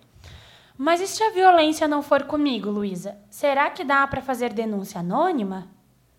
Mas 0.77 1.01
e 1.01 1.07
se 1.07 1.21
a 1.21 1.31
violência 1.31 1.87
não 1.87 2.01
for 2.01 2.23
comigo, 2.23 2.69
Luísa? 2.69 3.17
Será 3.29 3.69
que 3.69 3.83
dá 3.83 4.07
para 4.07 4.21
fazer 4.21 4.53
denúncia 4.53 5.01
anônima? 5.01 5.67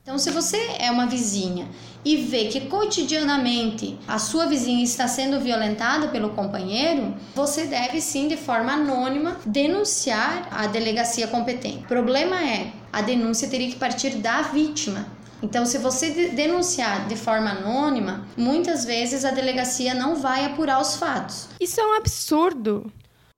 Então, 0.09 0.19
se 0.19 0.31
você 0.31 0.57
é 0.79 0.91
uma 0.91 1.07
vizinha 1.07 1.69
e 2.03 2.17
vê 2.17 2.47
que 2.47 2.63
cotidianamente 2.63 3.99
a 4.09 4.19
sua 4.19 4.47
vizinha 4.47 4.83
está 4.83 5.07
sendo 5.07 5.39
violentada 5.39 6.09
pelo 6.09 6.31
companheiro, 6.31 7.15
você 7.35 7.67
deve 7.67 8.01
sim, 8.01 8.27
de 8.27 8.37
forma 8.37 8.73
anônima, 8.73 9.37
denunciar 9.45 10.49
a 10.51 10.67
delegacia 10.67 11.29
competente. 11.29 11.85
O 11.85 11.89
problema 11.89 12.43
é, 12.43 12.73
a 12.93 13.03
denúncia 13.03 13.49
teria 13.49 13.71
que 13.71 13.79
partir 13.79 14.17
da 14.17 14.43
vítima. 14.43 15.07
Então, 15.43 15.65
se 15.65 15.79
você 15.79 16.31
denunciar 16.31 17.07
de 17.07 17.17
forma 17.17 17.51
anônima, 17.51 18.27
muitas 18.37 18.85
vezes 18.85 19.25
a 19.25 19.31
delegacia 19.31 19.95
não 19.95 20.17
vai 20.17 20.45
apurar 20.45 20.81
os 20.81 20.97
fatos. 20.97 21.49
Isso 21.61 21.81
é 21.81 21.87
um 21.87 21.95
absurdo. 21.95 22.93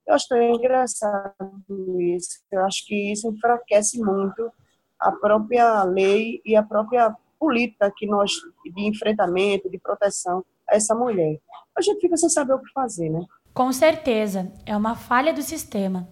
Eu 0.06 0.14
acho 0.14 0.34
engraçado 0.34 2.00
isso. 2.00 2.40
Eu 2.50 2.64
acho 2.64 2.86
que 2.86 3.12
isso 3.12 3.28
enfraquece 3.28 3.98
muito 3.98 4.50
a 4.98 5.12
própria 5.12 5.84
lei 5.84 6.40
e 6.44 6.56
a 6.56 6.62
própria 6.62 7.14
política 7.38 7.92
que 7.96 8.06
nós 8.06 8.32
de 8.64 8.88
enfrentamento, 8.88 9.70
de 9.70 9.78
proteção 9.78 10.44
a 10.68 10.76
essa 10.76 10.94
mulher. 10.94 11.38
A 11.76 11.82
gente 11.82 12.00
fica 12.00 12.16
sem 12.16 12.28
saber 12.28 12.54
o 12.54 12.58
que 12.58 12.72
fazer, 12.72 13.08
né? 13.08 13.24
Com 13.52 13.72
certeza, 13.72 14.52
é 14.64 14.76
uma 14.76 14.94
falha 14.94 15.32
do 15.32 15.42
sistema. 15.42 16.08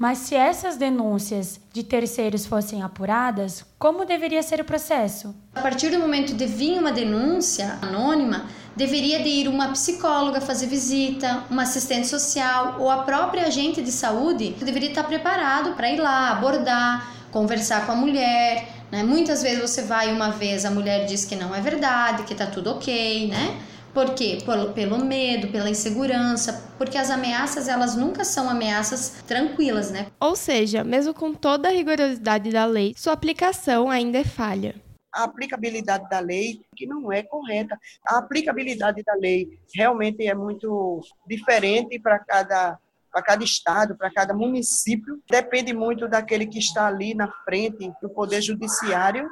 Mas 0.00 0.16
se 0.16 0.34
essas 0.34 0.78
denúncias 0.78 1.60
de 1.74 1.84
terceiros 1.84 2.46
fossem 2.46 2.82
apuradas, 2.82 3.66
como 3.78 4.06
deveria 4.06 4.42
ser 4.42 4.58
o 4.58 4.64
processo? 4.64 5.34
A 5.54 5.60
partir 5.60 5.90
do 5.90 5.98
momento 5.98 6.32
de 6.32 6.46
vir 6.46 6.78
uma 6.78 6.90
denúncia 6.90 7.78
anônima, 7.82 8.46
deveria 8.74 9.22
de 9.22 9.28
ir 9.28 9.46
uma 9.46 9.68
psicóloga 9.72 10.40
fazer 10.40 10.68
visita, 10.68 11.44
uma 11.50 11.64
assistente 11.64 12.06
social 12.06 12.76
ou 12.78 12.90
a 12.90 13.02
própria 13.02 13.46
agente 13.46 13.82
de 13.82 13.92
saúde 13.92 14.56
deveria 14.64 14.88
estar 14.88 15.04
preparado 15.04 15.74
para 15.74 15.90
ir 15.90 16.00
lá 16.00 16.30
abordar, 16.30 17.12
conversar 17.30 17.84
com 17.84 17.92
a 17.92 17.96
mulher. 17.96 18.70
Né? 18.90 19.02
Muitas 19.02 19.42
vezes 19.42 19.60
você 19.60 19.82
vai 19.82 20.10
uma 20.10 20.30
vez, 20.30 20.64
a 20.64 20.70
mulher 20.70 21.04
diz 21.04 21.26
que 21.26 21.36
não 21.36 21.54
é 21.54 21.60
verdade, 21.60 22.22
que 22.22 22.32
está 22.32 22.46
tudo 22.46 22.70
ok, 22.70 23.28
né? 23.28 23.60
Por 23.92 24.14
quê? 24.14 24.38
Pelo, 24.44 24.72
pelo 24.72 25.04
medo, 25.04 25.48
pela 25.48 25.68
insegurança, 25.68 26.72
porque 26.78 26.96
as 26.96 27.10
ameaças 27.10 27.68
elas 27.68 27.96
nunca 27.96 28.24
são 28.24 28.48
ameaças 28.48 29.22
tranquilas, 29.26 29.90
né? 29.90 30.06
Ou 30.20 30.36
seja, 30.36 30.84
mesmo 30.84 31.12
com 31.12 31.34
toda 31.34 31.68
a 31.68 31.72
rigorosidade 31.72 32.50
da 32.50 32.64
lei, 32.64 32.94
sua 32.96 33.12
aplicação 33.12 33.90
ainda 33.90 34.18
é 34.18 34.24
falha. 34.24 34.74
A 35.12 35.24
aplicabilidade 35.24 36.08
da 36.08 36.20
lei 36.20 36.60
que 36.76 36.86
não 36.86 37.10
é 37.12 37.22
correta. 37.22 37.76
A 38.06 38.18
aplicabilidade 38.18 39.02
da 39.02 39.14
lei 39.14 39.58
realmente 39.74 40.24
é 40.24 40.34
muito 40.34 41.00
diferente 41.26 41.98
para 41.98 42.18
cada 42.20 42.78
para 43.10 43.22
cada 43.22 43.44
estado, 43.44 43.96
para 43.96 44.12
cada 44.12 44.34
município. 44.34 45.22
Depende 45.28 45.72
muito 45.72 46.08
daquele 46.08 46.46
que 46.46 46.58
está 46.58 46.86
ali 46.86 47.14
na 47.14 47.30
frente 47.44 47.92
do 48.00 48.08
Poder 48.10 48.40
Judiciário 48.40 49.28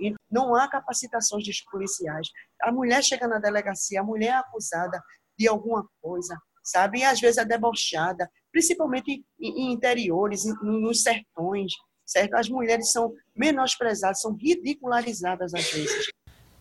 e 0.00 0.14
não 0.30 0.54
há 0.54 0.68
capacitações 0.68 1.44
dos 1.44 1.60
policiais. 1.62 2.28
A 2.62 2.70
mulher 2.70 3.02
chega 3.02 3.26
na 3.26 3.38
delegacia, 3.38 4.00
a 4.00 4.04
mulher 4.04 4.28
é 4.28 4.36
acusada 4.36 5.02
de 5.38 5.48
alguma 5.48 5.86
coisa, 6.00 6.36
sabe? 6.62 7.00
E 7.00 7.04
às 7.04 7.20
vezes 7.20 7.38
é 7.38 7.44
debochada, 7.44 8.30
principalmente 8.50 9.24
em 9.40 9.72
interiores, 9.72 10.44
nos 10.62 11.02
sertões, 11.02 11.72
certo? 12.04 12.34
As 12.34 12.48
mulheres 12.48 12.92
são 12.92 13.12
menosprezadas, 13.34 14.20
são 14.20 14.34
ridicularizadas 14.34 15.54
às 15.54 15.70
vezes. 15.70 16.08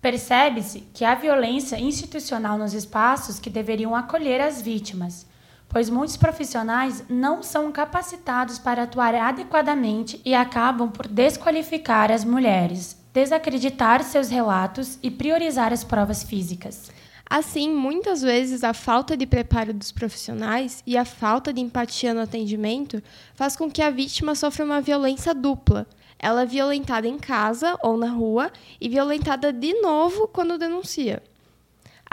Percebe-se 0.01 0.81
que 0.93 1.05
há 1.05 1.13
violência 1.13 1.79
institucional 1.79 2.57
nos 2.57 2.73
espaços 2.73 3.39
que 3.39 3.51
deveriam 3.51 3.95
acolher 3.95 4.41
as 4.41 4.59
vítimas 4.59 5.27
pois 5.71 5.89
muitos 5.89 6.17
profissionais 6.17 7.03
não 7.09 7.41
são 7.41 7.71
capacitados 7.71 8.59
para 8.59 8.83
atuar 8.83 9.15
adequadamente 9.15 10.21
e 10.25 10.35
acabam 10.35 10.91
por 10.91 11.07
desqualificar 11.07 12.11
as 12.11 12.25
mulheres, 12.25 12.97
desacreditar 13.13 14.03
seus 14.03 14.29
relatos 14.29 14.99
e 15.01 15.09
priorizar 15.09 15.71
as 15.71 15.83
provas 15.83 16.23
físicas. 16.23 16.91
Assim, 17.29 17.73
muitas 17.73 18.21
vezes 18.21 18.61
a 18.61 18.73
falta 18.73 19.15
de 19.15 19.25
preparo 19.25 19.73
dos 19.73 19.93
profissionais 19.93 20.83
e 20.85 20.97
a 20.97 21.05
falta 21.05 21.53
de 21.53 21.61
empatia 21.61 22.13
no 22.13 22.19
atendimento 22.19 23.01
faz 23.33 23.55
com 23.55 23.71
que 23.71 23.81
a 23.81 23.89
vítima 23.89 24.35
sofra 24.35 24.65
uma 24.65 24.81
violência 24.81 25.33
dupla. 25.33 25.87
Ela 26.19 26.41
é 26.41 26.45
violentada 26.45 27.07
em 27.07 27.17
casa 27.17 27.77
ou 27.81 27.95
na 27.95 28.09
rua 28.09 28.51
e 28.81 28.89
violentada 28.89 29.53
de 29.53 29.73
novo 29.81 30.27
quando 30.27 30.57
denuncia. 30.57 31.23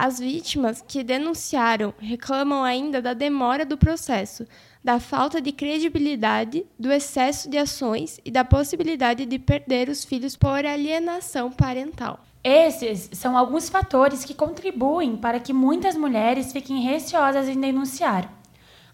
As 0.01 0.21
vítimas 0.21 0.81
que 0.81 1.03
denunciaram 1.03 1.93
reclamam 1.99 2.63
ainda 2.63 3.03
da 3.03 3.15
demora 3.15 3.67
do 3.67 3.77
processo, 3.77 4.47
da 4.83 5.01
falta 5.01 5.41
de 5.41 5.51
credibilidade, 5.51 6.65
do 6.79 6.93
excesso 6.93 7.51
de 7.51 7.59
ações 7.59 8.21
e 8.25 8.31
da 8.31 8.45
possibilidade 8.45 9.27
de 9.27 9.41
perder 9.41 9.89
os 9.89 10.05
filhos 10.05 10.37
por 10.37 10.65
alienação 10.65 11.51
parental. 11.51 12.21
Esses 12.45 13.11
são 13.13 13.37
alguns 13.37 13.69
fatores 13.69 14.25
que 14.25 14.35
contribuem 14.35 15.17
para 15.17 15.41
que 15.41 15.53
muitas 15.53 15.97
mulheres 15.97 16.53
fiquem 16.53 16.81
receosas 16.81 17.49
em 17.49 17.61
denunciar. 17.61 18.33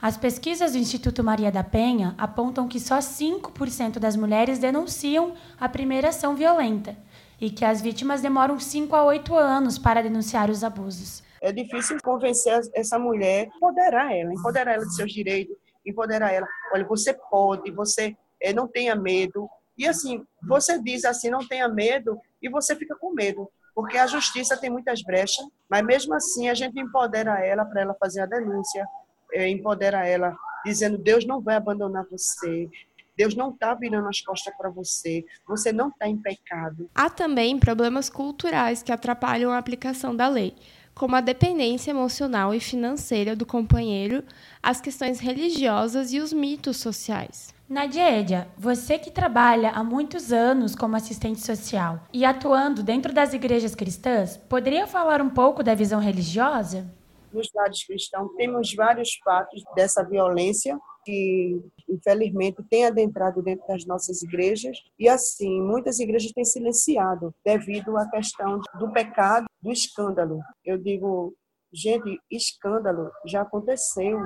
As 0.00 0.16
pesquisas 0.16 0.72
do 0.72 0.78
Instituto 0.78 1.22
Maria 1.22 1.52
da 1.52 1.62
Penha 1.62 2.14
apontam 2.16 2.66
que 2.66 2.80
só 2.80 2.96
5% 2.96 3.98
das 3.98 4.16
mulheres 4.16 4.58
denunciam 4.58 5.34
a 5.60 5.68
primeira 5.68 6.08
ação 6.08 6.34
violenta 6.34 6.96
e 7.44 7.50
que 7.50 7.64
as 7.64 7.82
vítimas 7.82 8.22
demoram 8.22 8.58
5 8.58 8.96
a 8.96 9.04
8 9.04 9.36
anos 9.36 9.78
para 9.78 10.02
denunciar 10.02 10.48
os 10.48 10.64
abusos. 10.64 11.22
É 11.42 11.52
difícil 11.52 11.98
convencer 12.02 12.58
essa 12.74 12.98
mulher, 12.98 13.48
empoderar 13.54 14.16
ela, 14.16 14.32
empoderar 14.32 14.74
ela 14.74 14.86
de 14.86 14.94
seus 14.96 15.12
direitos, 15.12 15.54
empoderar 15.84 16.32
ela. 16.32 16.48
Olha, 16.72 16.86
você 16.86 17.12
pode, 17.12 17.70
você 17.70 18.16
é, 18.40 18.54
não 18.54 18.66
tenha 18.66 18.96
medo. 18.96 19.46
E 19.76 19.86
assim, 19.86 20.24
você 20.42 20.80
diz 20.80 21.04
assim, 21.04 21.28
não 21.28 21.46
tenha 21.46 21.68
medo, 21.68 22.18
e 22.40 22.48
você 22.48 22.74
fica 22.74 22.96
com 22.96 23.12
medo, 23.12 23.50
porque 23.74 23.98
a 23.98 24.06
justiça 24.06 24.56
tem 24.56 24.70
muitas 24.70 25.02
brechas, 25.02 25.44
mas 25.68 25.84
mesmo 25.84 26.14
assim 26.14 26.48
a 26.48 26.54
gente 26.54 26.80
empodera 26.80 27.44
ela 27.44 27.64
para 27.66 27.82
ela 27.82 27.94
fazer 28.00 28.22
a 28.22 28.26
denúncia, 28.26 28.86
é, 29.32 29.48
empodera 29.48 30.06
ela 30.06 30.34
dizendo 30.64 30.96
Deus 30.96 31.26
não 31.26 31.42
vai 31.42 31.56
abandonar 31.56 32.06
você, 32.10 32.70
Deus 33.16 33.34
não 33.34 33.50
está 33.50 33.74
virando 33.74 34.08
as 34.08 34.20
costas 34.20 34.52
para 34.56 34.70
você. 34.70 35.24
Você 35.46 35.72
não 35.72 35.88
está 35.88 36.08
em 36.08 36.16
pecado. 36.16 36.90
Há 36.94 37.08
também 37.08 37.58
problemas 37.58 38.10
culturais 38.10 38.82
que 38.82 38.92
atrapalham 38.92 39.52
a 39.52 39.58
aplicação 39.58 40.14
da 40.14 40.28
lei, 40.28 40.54
como 40.94 41.14
a 41.16 41.20
dependência 41.20 41.90
emocional 41.90 42.54
e 42.54 42.60
financeira 42.60 43.34
do 43.36 43.46
companheiro, 43.46 44.24
as 44.62 44.80
questões 44.80 45.20
religiosas 45.20 46.12
e 46.12 46.20
os 46.20 46.32
mitos 46.32 46.76
sociais. 46.76 47.54
Nadiedia, 47.68 48.46
você 48.58 48.98
que 48.98 49.10
trabalha 49.10 49.70
há 49.70 49.82
muitos 49.82 50.32
anos 50.32 50.74
como 50.74 50.96
assistente 50.96 51.40
social 51.40 52.00
e 52.12 52.24
atuando 52.24 52.82
dentro 52.82 53.12
das 53.12 53.32
igrejas 53.32 53.74
cristãs, 53.74 54.36
poderia 54.36 54.86
falar 54.86 55.22
um 55.22 55.30
pouco 55.30 55.62
da 55.62 55.74
visão 55.74 55.98
religiosa? 55.98 56.86
Nos 57.32 57.48
lados 57.54 57.82
cristãos, 57.84 58.30
temos 58.36 58.72
vários 58.74 59.18
fatos 59.24 59.62
dessa 59.74 60.04
violência 60.04 60.78
que 61.04 61.62
infelizmente 61.88 62.62
tem 62.68 62.86
adentrado 62.86 63.42
dentro 63.42 63.66
das 63.66 63.84
nossas 63.84 64.22
igrejas 64.22 64.82
e 64.98 65.08
assim 65.08 65.60
muitas 65.62 66.00
igrejas 66.00 66.32
têm 66.32 66.44
silenciado 66.44 67.34
devido 67.44 67.96
à 67.96 68.08
questão 68.08 68.60
do 68.78 68.92
pecado, 68.92 69.46
do 69.62 69.70
escândalo. 69.70 70.40
Eu 70.64 70.78
digo, 70.78 71.34
gente, 71.72 72.18
escândalo 72.30 73.10
já 73.26 73.42
aconteceu 73.42 74.18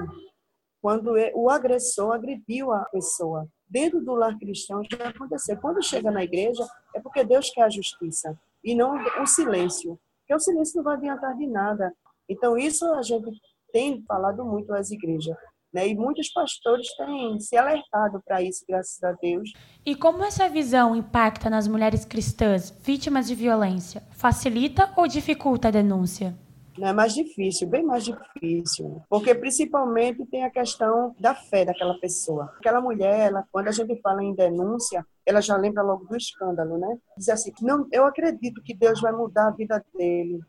quando 0.81 1.13
o 1.35 1.51
agressor 1.51 2.13
agrediu 2.13 2.73
a 2.73 2.85
pessoa. 2.87 3.47
Dentro 3.69 4.03
do 4.03 4.15
lar 4.15 4.39
cristão 4.39 4.83
já 4.91 5.09
aconteceu. 5.09 5.57
Quando 5.61 5.83
chega 5.83 6.11
na 6.11 6.25
igreja 6.25 6.67
é 6.95 7.01
porque 7.01 7.25
Deus 7.25 7.51
quer 7.51 7.63
a 7.63 7.71
justiça 7.71 8.39
e 8.65 8.75
não 8.75 8.95
o 9.21 9.27
silêncio. 9.27 9.99
Porque 10.21 10.35
o 10.35 10.41
silêncio 10.41 10.77
não 10.77 10.85
vai 10.85 10.97
adiantar 10.97 11.37
de 11.37 11.47
nada. 11.47 11.93
Então 12.29 12.57
isso 12.57 12.85
a 12.95 13.03
gente 13.03 13.31
tem 13.73 14.03
falado 14.05 14.45
muito 14.45 14.73
às 14.73 14.91
igrejas. 14.91 15.37
Né? 15.73 15.89
E 15.89 15.95
muitos 15.95 16.33
pastores 16.33 16.89
têm 16.97 17.39
se 17.41 17.57
alertado 17.57 18.23
para 18.25 18.43
isso, 18.43 18.65
graças 18.69 19.03
a 19.03 19.13
Deus. 19.13 19.53
E 19.85 19.95
como 19.95 20.25
essa 20.25 20.49
visão 20.49 20.97
impacta 20.97 21.51
nas 21.51 21.69
mulheres 21.69 22.05
cristãs 22.05 22.71
vítimas 22.83 23.27
de 23.27 23.35
violência? 23.35 24.03
Facilita 24.13 24.93
ou 24.97 25.07
dificulta 25.07 25.69
a 25.69 25.71
denúncia? 25.71 26.35
é 26.81 26.93
mais 26.93 27.15
difícil, 27.15 27.69
bem 27.69 27.83
mais 27.83 28.05
difícil, 28.05 29.03
porque 29.09 29.35
principalmente 29.35 30.25
tem 30.27 30.45
a 30.45 30.51
questão 30.51 31.15
da 31.19 31.35
fé 31.35 31.65
daquela 31.65 31.99
pessoa. 31.99 32.53
Aquela 32.59 32.81
mulher, 32.81 33.29
ela, 33.29 33.45
quando 33.51 33.69
a 33.69 33.73
gente 33.73 34.01
fala 34.01 34.23
em 34.23 34.35
denúncia, 34.35 35.05
ela 35.27 35.41
já 35.41 35.57
lembra 35.57 35.83
logo 35.83 36.05
do 36.05 36.17
escândalo, 36.17 36.79
né? 36.79 36.99
Diz 37.17 37.29
assim, 37.29 37.53
não, 37.63 37.87
eu 37.91 38.05
acredito 38.07 38.63
que 38.63 38.75
Deus 38.75 39.01
vai 39.01 39.13
mudar 39.13 39.49
a 39.49 39.51
vida 39.51 39.85
dele. 39.95 40.41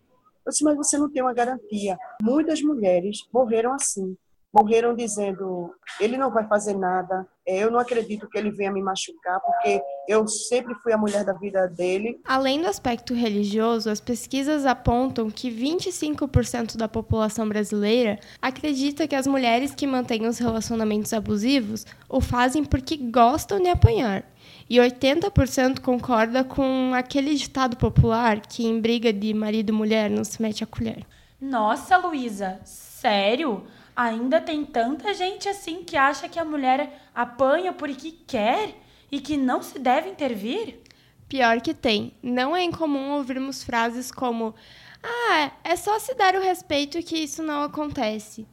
Eu 0.46 0.52
disse, 0.52 0.64
mas 0.64 0.76
você 0.76 0.98
não 0.98 1.10
tem 1.10 1.22
uma 1.22 1.34
garantia. 1.34 1.98
Muitas 2.22 2.62
mulheres 2.62 3.28
morreram 3.34 3.74
assim, 3.74 4.16
morreram 4.54 4.96
dizendo: 4.96 5.74
ele 6.00 6.18
não 6.18 6.32
vai 6.32 6.48
fazer 6.48 6.76
nada, 6.76 7.28
é, 7.46 7.64
eu 7.64 7.72
não 7.72 7.80
acredito 7.80 8.28
que 8.28 8.38
ele 8.38 8.52
venha 8.52 8.72
me 8.72 8.82
machucar, 8.82 9.40
porque 9.40 9.82
eu 10.08 10.28
sempre 10.28 10.74
fui 10.76 10.92
a 10.92 10.98
mulher 10.98 11.24
da 11.24 11.34
vida 11.34 11.68
dele. 11.68 12.20
Além 12.26 12.62
do 12.62 12.68
aspecto 12.68 13.14
religioso, 13.14 13.90
as 13.90 14.00
pesquisas 14.00 14.66
apontam 14.66 15.30
que 15.30 15.50
25% 15.50 16.78
da 16.78 16.88
população 16.88 17.48
brasileira 17.48 18.20
acredita 18.42 19.08
que 19.08 19.16
as 19.16 19.28
mulheres 19.28 19.74
que 19.74 19.88
mantêm 19.88 20.28
os 20.28 20.38
relacionamentos 20.38 21.14
abusivos 21.14 21.86
o 22.08 22.22
fazem 22.22 22.64
porque 22.64 22.98
gostam 22.98 23.60
de 23.60 23.70
apanhar. 23.70 24.24
E 24.70 24.78
80% 24.78 25.80
concorda 25.80 26.44
com 26.44 26.92
aquele 26.94 27.34
ditado 27.34 27.76
popular 27.76 28.40
que 28.40 28.68
em 28.68 28.80
briga 28.80 29.12
de 29.12 29.34
marido 29.34 29.70
e 29.70 29.74
mulher 29.74 30.10
não 30.10 30.24
se 30.24 30.40
mete 30.40 30.64
a 30.64 30.68
colher. 30.68 31.04
Nossa, 31.42 31.98
Luísa, 31.98 32.60
sério? 32.64 33.66
Ainda 34.00 34.40
tem 34.40 34.64
tanta 34.64 35.14
gente 35.14 35.50
assim 35.50 35.84
que 35.84 35.98
acha 35.98 36.30
que 36.30 36.40
a 36.40 36.46
mulher 36.46 37.10
apanha 37.14 37.74
porque 37.74 38.12
quer 38.26 38.74
e 39.12 39.20
que 39.20 39.36
não 39.36 39.62
se 39.62 39.78
deve 39.78 40.10
intervir? 40.10 40.80
Pior 41.28 41.60
que 41.60 41.74
tem. 41.74 42.14
Não 42.24 42.56
é 42.56 42.64
incomum 42.64 43.12
ouvirmos 43.12 43.62
frases 43.62 44.10
como: 44.10 44.56
Ah, 45.04 45.52
é 45.66 45.76
só 45.76 46.00
se 46.00 46.14
dar 46.16 46.34
o 46.36 46.42
respeito 46.42 47.04
que 47.04 47.18
isso 47.18 47.44
não 47.44 47.62
acontece. 47.62 48.48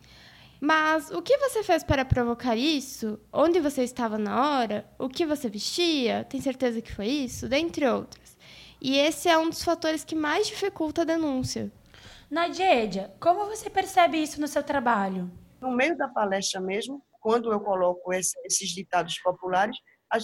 Mas 0.60 1.12
o 1.12 1.22
que 1.22 1.38
você 1.38 1.62
fez 1.62 1.84
para 1.84 2.04
provocar 2.04 2.56
isso? 2.56 3.20
Onde 3.32 3.60
você 3.60 3.84
estava 3.84 4.18
na 4.18 4.58
hora? 4.58 4.84
O 4.98 5.08
que 5.08 5.24
você 5.24 5.48
vestia? 5.48 6.26
Tem 6.28 6.40
certeza 6.40 6.82
que 6.82 6.92
foi 6.92 7.06
isso? 7.06 7.48
Dentre 7.48 7.86
outras. 7.86 8.36
E 8.80 8.96
esse 8.96 9.28
é 9.28 9.38
um 9.38 9.48
dos 9.48 9.62
fatores 9.62 10.02
que 10.02 10.16
mais 10.16 10.48
dificulta 10.48 11.02
a 11.02 11.04
denúncia. 11.04 11.70
Nadiedia, 12.30 13.14
como 13.20 13.46
você 13.46 13.70
percebe 13.70 14.20
isso 14.20 14.40
no 14.40 14.48
seu 14.48 14.62
trabalho? 14.62 15.30
No 15.60 15.70
meio 15.70 15.96
da 15.96 16.08
palestra 16.08 16.60
mesmo, 16.60 17.00
quando 17.20 17.52
eu 17.52 17.60
coloco 17.60 18.12
esses 18.12 18.70
ditados 18.70 19.18
populares, 19.20 19.76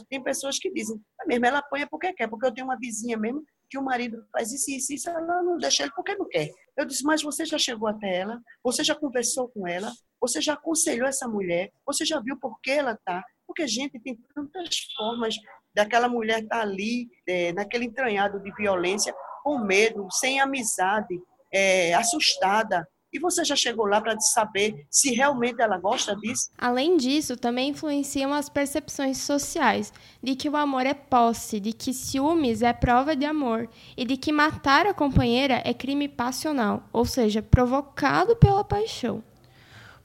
tem 0.09 0.23
pessoas 0.23 0.59
que 0.59 0.73
dizem, 0.73 1.00
é 1.21 1.26
mesmo, 1.26 1.47
ela 1.47 1.59
apanha 1.59 1.87
porque 1.88 2.12
quer, 2.12 2.28
porque 2.28 2.47
eu 2.47 2.52
tenho 2.52 2.66
uma 2.66 2.78
vizinha 2.78 3.16
mesmo 3.16 3.44
que 3.71 3.78
o 3.78 3.82
marido 3.82 4.23
faz 4.30 4.52
isso 4.52 4.71
e 4.71 4.76
isso, 4.76 4.92
isso, 4.92 5.09
ela 5.09 5.42
não 5.42 5.56
deixa 5.56 5.85
ele 5.85 5.92
porque 5.94 6.14
não 6.14 6.28
quer. 6.28 6.50
Eu 6.76 6.85
disse, 6.85 7.02
mas 7.04 7.23
você 7.23 7.47
já 7.47 7.56
chegou 7.56 7.88
até 7.88 8.18
ela? 8.18 8.38
Você 8.62 8.85
já 8.85 8.94
conversou 8.94 9.49
com 9.49 9.66
ela? 9.66 9.90
Você 10.21 10.42
já 10.42 10.52
aconselhou 10.52 11.09
essa 11.09 11.26
mulher? 11.26 11.71
Você 11.87 12.04
já 12.04 12.21
viu 12.21 12.38
por 12.38 12.61
que 12.61 12.71
ela 12.71 12.92
está? 12.92 13.25
Porque, 13.47 13.66
gente, 13.66 13.99
tem 14.00 14.18
tantas 14.35 14.76
formas 14.94 15.37
daquela 15.75 16.09
mulher 16.09 16.42
estar 16.42 16.56
tá 16.56 16.62
ali, 16.62 17.09
é, 17.26 17.52
naquele 17.52 17.87
entranhado 17.87 18.40
de 18.42 18.52
violência, 18.54 19.14
com 19.42 19.59
medo, 19.59 20.06
sem 20.11 20.38
amizade, 20.38 21.18
é, 21.52 21.94
assustada. 21.94 22.87
E 23.12 23.18
você 23.18 23.44
já 23.44 23.54
chegou 23.54 23.85
lá 23.85 24.00
para 24.00 24.18
saber 24.18 24.87
se 24.90 25.12
realmente 25.12 25.61
ela 25.61 25.76
gosta 25.76 26.16
disso? 26.16 26.49
Além 26.56 26.97
disso, 26.97 27.37
também 27.37 27.68
influenciam 27.68 28.32
as 28.32 28.49
percepções 28.49 29.18
sociais 29.18 29.92
de 30.23 30.35
que 30.35 30.49
o 30.49 30.56
amor 30.56 30.87
é 30.87 30.94
posse, 30.94 31.61
de 31.61 31.75
que 31.75 31.92
ciúmes 31.92 32.62
é 32.62 32.73
prova 32.73 33.14
de 33.14 33.26
amor 33.26 33.68
e 33.99 34.06
de 34.06 34.16
que 34.16 34.32
matar 34.32 34.87
a 34.87 34.94
companheira 34.94 35.61
é 35.62 35.75
crime 35.75 36.09
passional, 36.09 36.85
ou 36.90 37.04
seja, 37.04 37.42
provocado 37.42 38.35
pela 38.35 38.64
paixão. 38.64 39.23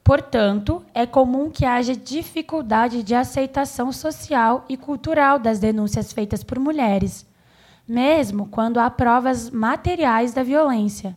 Portanto, 0.03 0.85
é 0.93 1.05
comum 1.05 1.49
que 1.49 1.65
haja 1.65 1.95
dificuldade 1.95 3.03
de 3.03 3.15
aceitação 3.15 3.91
social 3.93 4.65
e 4.67 4.75
cultural 4.75 5.39
das 5.39 5.59
denúncias 5.59 6.11
feitas 6.11 6.43
por 6.43 6.59
mulheres, 6.59 7.25
mesmo 7.87 8.47
quando 8.47 8.79
há 8.79 8.89
provas 8.89 9.49
materiais 9.49 10.33
da 10.33 10.43
violência. 10.43 11.15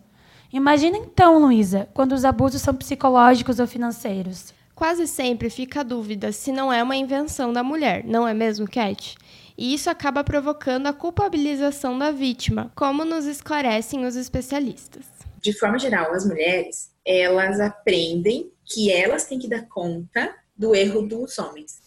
Imagina 0.53 0.97
então, 0.97 1.39
Luísa, 1.39 1.89
quando 1.95 2.13
os 2.13 2.25
abusos 2.25 2.61
são 2.61 2.75
psicológicos 2.75 3.61
ou 3.61 3.69
financeiros. 3.69 4.53
Quase 4.75 5.07
sempre 5.07 5.49
fica 5.49 5.81
a 5.81 5.85
dúvida 5.85 6.33
se 6.33 6.51
não 6.51 6.73
é 6.73 6.83
uma 6.83 6.97
invenção 6.97 7.53
da 7.53 7.63
mulher, 7.63 8.03
não 8.05 8.27
é 8.27 8.35
mesmo, 8.35 8.69
Cat? 8.69 9.17
E 9.57 9.73
isso 9.73 9.89
acaba 9.89 10.25
provocando 10.25 10.89
a 10.89 10.93
culpabilização 10.93 11.97
da 11.97 12.11
vítima, 12.11 12.73
como 12.75 13.05
nos 13.05 13.27
esclarecem 13.27 14.05
os 14.05 14.17
especialistas. 14.17 15.05
De 15.41 15.53
forma 15.53 15.79
geral, 15.79 16.13
as 16.13 16.27
mulheres, 16.27 16.91
elas 17.05 17.61
aprendem 17.61 18.51
que 18.65 18.91
elas 18.91 19.27
têm 19.27 19.39
que 19.39 19.49
dar 19.49 19.69
conta 19.69 20.35
do 20.57 20.75
erro 20.75 21.03
dos 21.03 21.39
homens. 21.39 21.81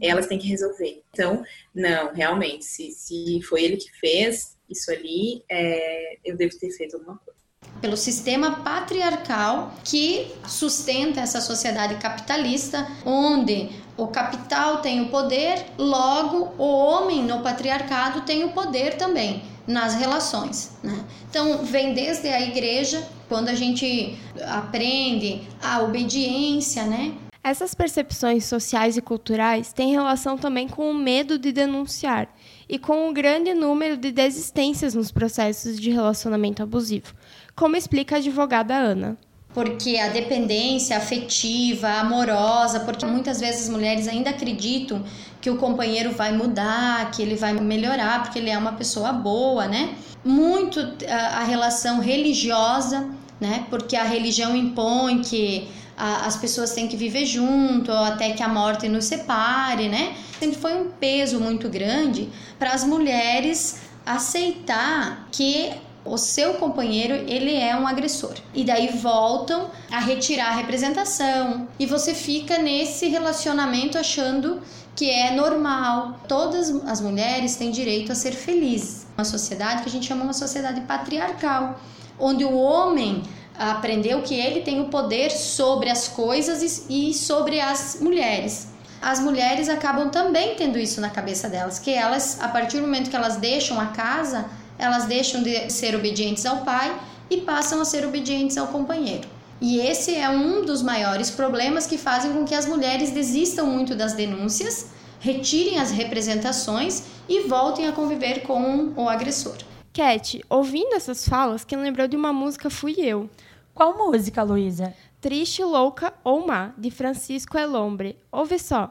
Elas 0.00 0.26
têm 0.26 0.38
que 0.38 0.48
resolver. 0.48 1.04
Então, 1.12 1.44
não, 1.72 2.12
realmente, 2.12 2.64
se, 2.64 2.90
se 2.90 3.40
foi 3.42 3.62
ele 3.62 3.76
que 3.76 3.92
fez 4.00 4.56
isso 4.68 4.90
ali, 4.90 5.44
é, 5.48 6.16
eu 6.24 6.36
devo 6.36 6.58
ter 6.58 6.70
feito 6.70 6.96
alguma 6.96 7.18
coisa 7.18 7.41
pelo 7.80 7.96
sistema 7.96 8.62
patriarcal 8.62 9.74
que 9.82 10.32
sustenta 10.46 11.20
essa 11.20 11.40
sociedade 11.40 11.96
capitalista, 11.96 12.86
onde 13.04 13.70
o 13.96 14.06
capital 14.06 14.78
tem 14.78 15.02
o 15.02 15.08
poder, 15.08 15.66
logo 15.76 16.54
o 16.56 16.64
homem 16.64 17.24
no 17.24 17.40
patriarcado 17.40 18.22
tem 18.22 18.44
o 18.44 18.52
poder 18.52 18.96
também 18.96 19.42
nas 19.66 19.94
relações. 19.94 20.76
Né? 20.82 21.04
Então, 21.28 21.64
vem 21.64 21.92
desde 21.92 22.28
a 22.28 22.40
igreja, 22.40 23.06
quando 23.28 23.48
a 23.48 23.54
gente 23.54 24.16
aprende 24.46 25.42
a 25.60 25.82
obediência, 25.82 26.84
né? 26.84 27.14
Essas 27.44 27.74
percepções 27.74 28.44
sociais 28.44 28.96
e 28.96 29.02
culturais 29.02 29.72
têm 29.72 29.90
relação 29.90 30.38
também 30.38 30.68
com 30.68 30.88
o 30.88 30.94
medo 30.94 31.36
de 31.36 31.50
denunciar 31.50 32.28
e 32.68 32.78
com 32.78 33.08
o 33.08 33.12
grande 33.12 33.52
número 33.52 33.96
de 33.96 34.12
desistências 34.12 34.94
nos 34.94 35.10
processos 35.10 35.78
de 35.78 35.90
relacionamento 35.90 36.62
abusivo, 36.62 37.12
como 37.54 37.76
explica 37.76 38.16
a 38.16 38.18
advogada 38.18 38.74
Ana 38.74 39.18
porque 39.54 39.98
a 39.98 40.08
dependência 40.08 40.96
afetiva, 40.96 41.88
amorosa, 41.88 42.80
porque 42.80 43.04
muitas 43.04 43.40
vezes 43.40 43.64
as 43.64 43.68
mulheres 43.68 44.08
ainda 44.08 44.30
acreditam 44.30 45.04
que 45.40 45.50
o 45.50 45.56
companheiro 45.56 46.12
vai 46.12 46.32
mudar, 46.32 47.10
que 47.10 47.20
ele 47.20 47.34
vai 47.34 47.52
melhorar, 47.52 48.22
porque 48.22 48.38
ele 48.38 48.48
é 48.48 48.56
uma 48.56 48.72
pessoa 48.72 49.12
boa, 49.12 49.66
né? 49.66 49.94
Muito 50.24 50.80
a, 51.06 51.40
a 51.40 51.44
relação 51.44 52.00
religiosa, 52.00 53.10
né? 53.40 53.66
Porque 53.68 53.96
a 53.96 54.04
religião 54.04 54.56
impõe 54.56 55.20
que 55.20 55.68
as 55.96 56.36
pessoas 56.36 56.72
têm 56.72 56.88
que 56.88 56.96
viver 56.96 57.26
junto, 57.26 57.92
até 57.92 58.32
que 58.32 58.42
a 58.42 58.48
morte 58.48 58.88
nos 58.88 59.04
separe, 59.04 59.88
né? 59.88 60.14
Sempre 60.40 60.58
foi 60.58 60.74
um 60.74 60.90
peso 60.90 61.38
muito 61.38 61.68
grande 61.68 62.30
para 62.58 62.72
as 62.72 62.82
mulheres 62.82 63.82
aceitar 64.06 65.28
que 65.30 65.70
o 66.04 66.18
seu 66.18 66.54
companheiro 66.54 67.14
ele 67.28 67.54
é 67.54 67.76
um 67.76 67.86
agressor. 67.86 68.34
E 68.54 68.64
daí 68.64 68.88
voltam 68.88 69.70
a 69.90 70.00
retirar 70.00 70.48
a 70.48 70.56
representação 70.56 71.68
e 71.78 71.86
você 71.86 72.14
fica 72.14 72.58
nesse 72.58 73.08
relacionamento 73.08 73.96
achando 73.98 74.60
que 74.96 75.08
é 75.08 75.30
normal. 75.30 76.20
Todas 76.28 76.70
as 76.86 77.00
mulheres 77.00 77.56
têm 77.56 77.70
direito 77.70 78.12
a 78.12 78.14
ser 78.14 78.32
felizes. 78.32 79.06
Uma 79.16 79.24
sociedade 79.24 79.82
que 79.82 79.88
a 79.88 79.92
gente 79.92 80.06
chama 80.06 80.24
uma 80.24 80.32
sociedade 80.32 80.80
patriarcal, 80.82 81.80
onde 82.18 82.44
o 82.44 82.56
homem 82.56 83.22
aprendeu 83.56 84.22
que 84.22 84.34
ele 84.34 84.62
tem 84.62 84.80
o 84.80 84.86
poder 84.86 85.30
sobre 85.30 85.88
as 85.88 86.08
coisas 86.08 86.86
e 86.88 87.14
sobre 87.14 87.60
as 87.60 87.98
mulheres. 88.00 88.68
As 89.00 89.18
mulheres 89.18 89.68
acabam 89.68 90.10
também 90.10 90.54
tendo 90.54 90.78
isso 90.78 91.00
na 91.00 91.10
cabeça 91.10 91.48
delas, 91.48 91.78
que 91.78 91.92
elas, 91.92 92.40
a 92.40 92.48
partir 92.48 92.76
do 92.76 92.82
momento 92.82 93.10
que 93.10 93.16
elas 93.16 93.36
deixam 93.36 93.80
a 93.80 93.86
casa, 93.86 94.46
elas 94.82 95.04
deixam 95.04 95.42
de 95.42 95.70
ser 95.70 95.94
obedientes 95.94 96.44
ao 96.44 96.58
pai 96.64 97.00
e 97.30 97.38
passam 97.38 97.80
a 97.80 97.84
ser 97.84 98.04
obedientes 98.04 98.58
ao 98.58 98.66
companheiro. 98.66 99.28
E 99.60 99.78
esse 99.78 100.14
é 100.16 100.28
um 100.28 100.64
dos 100.64 100.82
maiores 100.82 101.30
problemas 101.30 101.86
que 101.86 101.96
fazem 101.96 102.32
com 102.32 102.44
que 102.44 102.54
as 102.54 102.66
mulheres 102.66 103.12
desistam 103.12 103.64
muito 103.64 103.94
das 103.94 104.12
denúncias, 104.12 104.90
retirem 105.20 105.78
as 105.78 105.92
representações 105.92 107.04
e 107.28 107.42
voltem 107.42 107.86
a 107.86 107.92
conviver 107.92 108.42
com 108.42 108.92
o 108.96 109.08
agressor. 109.08 109.56
Cat, 109.92 110.42
ouvindo 110.50 110.94
essas 110.94 111.28
falas, 111.28 111.64
quem 111.64 111.78
lembrou 111.78 112.08
de 112.08 112.16
uma 112.16 112.32
música 112.32 112.68
fui 112.68 112.96
eu. 112.98 113.30
Qual 113.72 113.96
música, 113.96 114.42
Luísa? 114.42 114.92
Triste, 115.20 115.62
Louca 115.62 116.12
ou 116.24 116.44
Má, 116.44 116.72
de 116.76 116.90
Francisco 116.90 117.56
Elombre. 117.56 118.18
Ouve 118.32 118.58
só. 118.58 118.90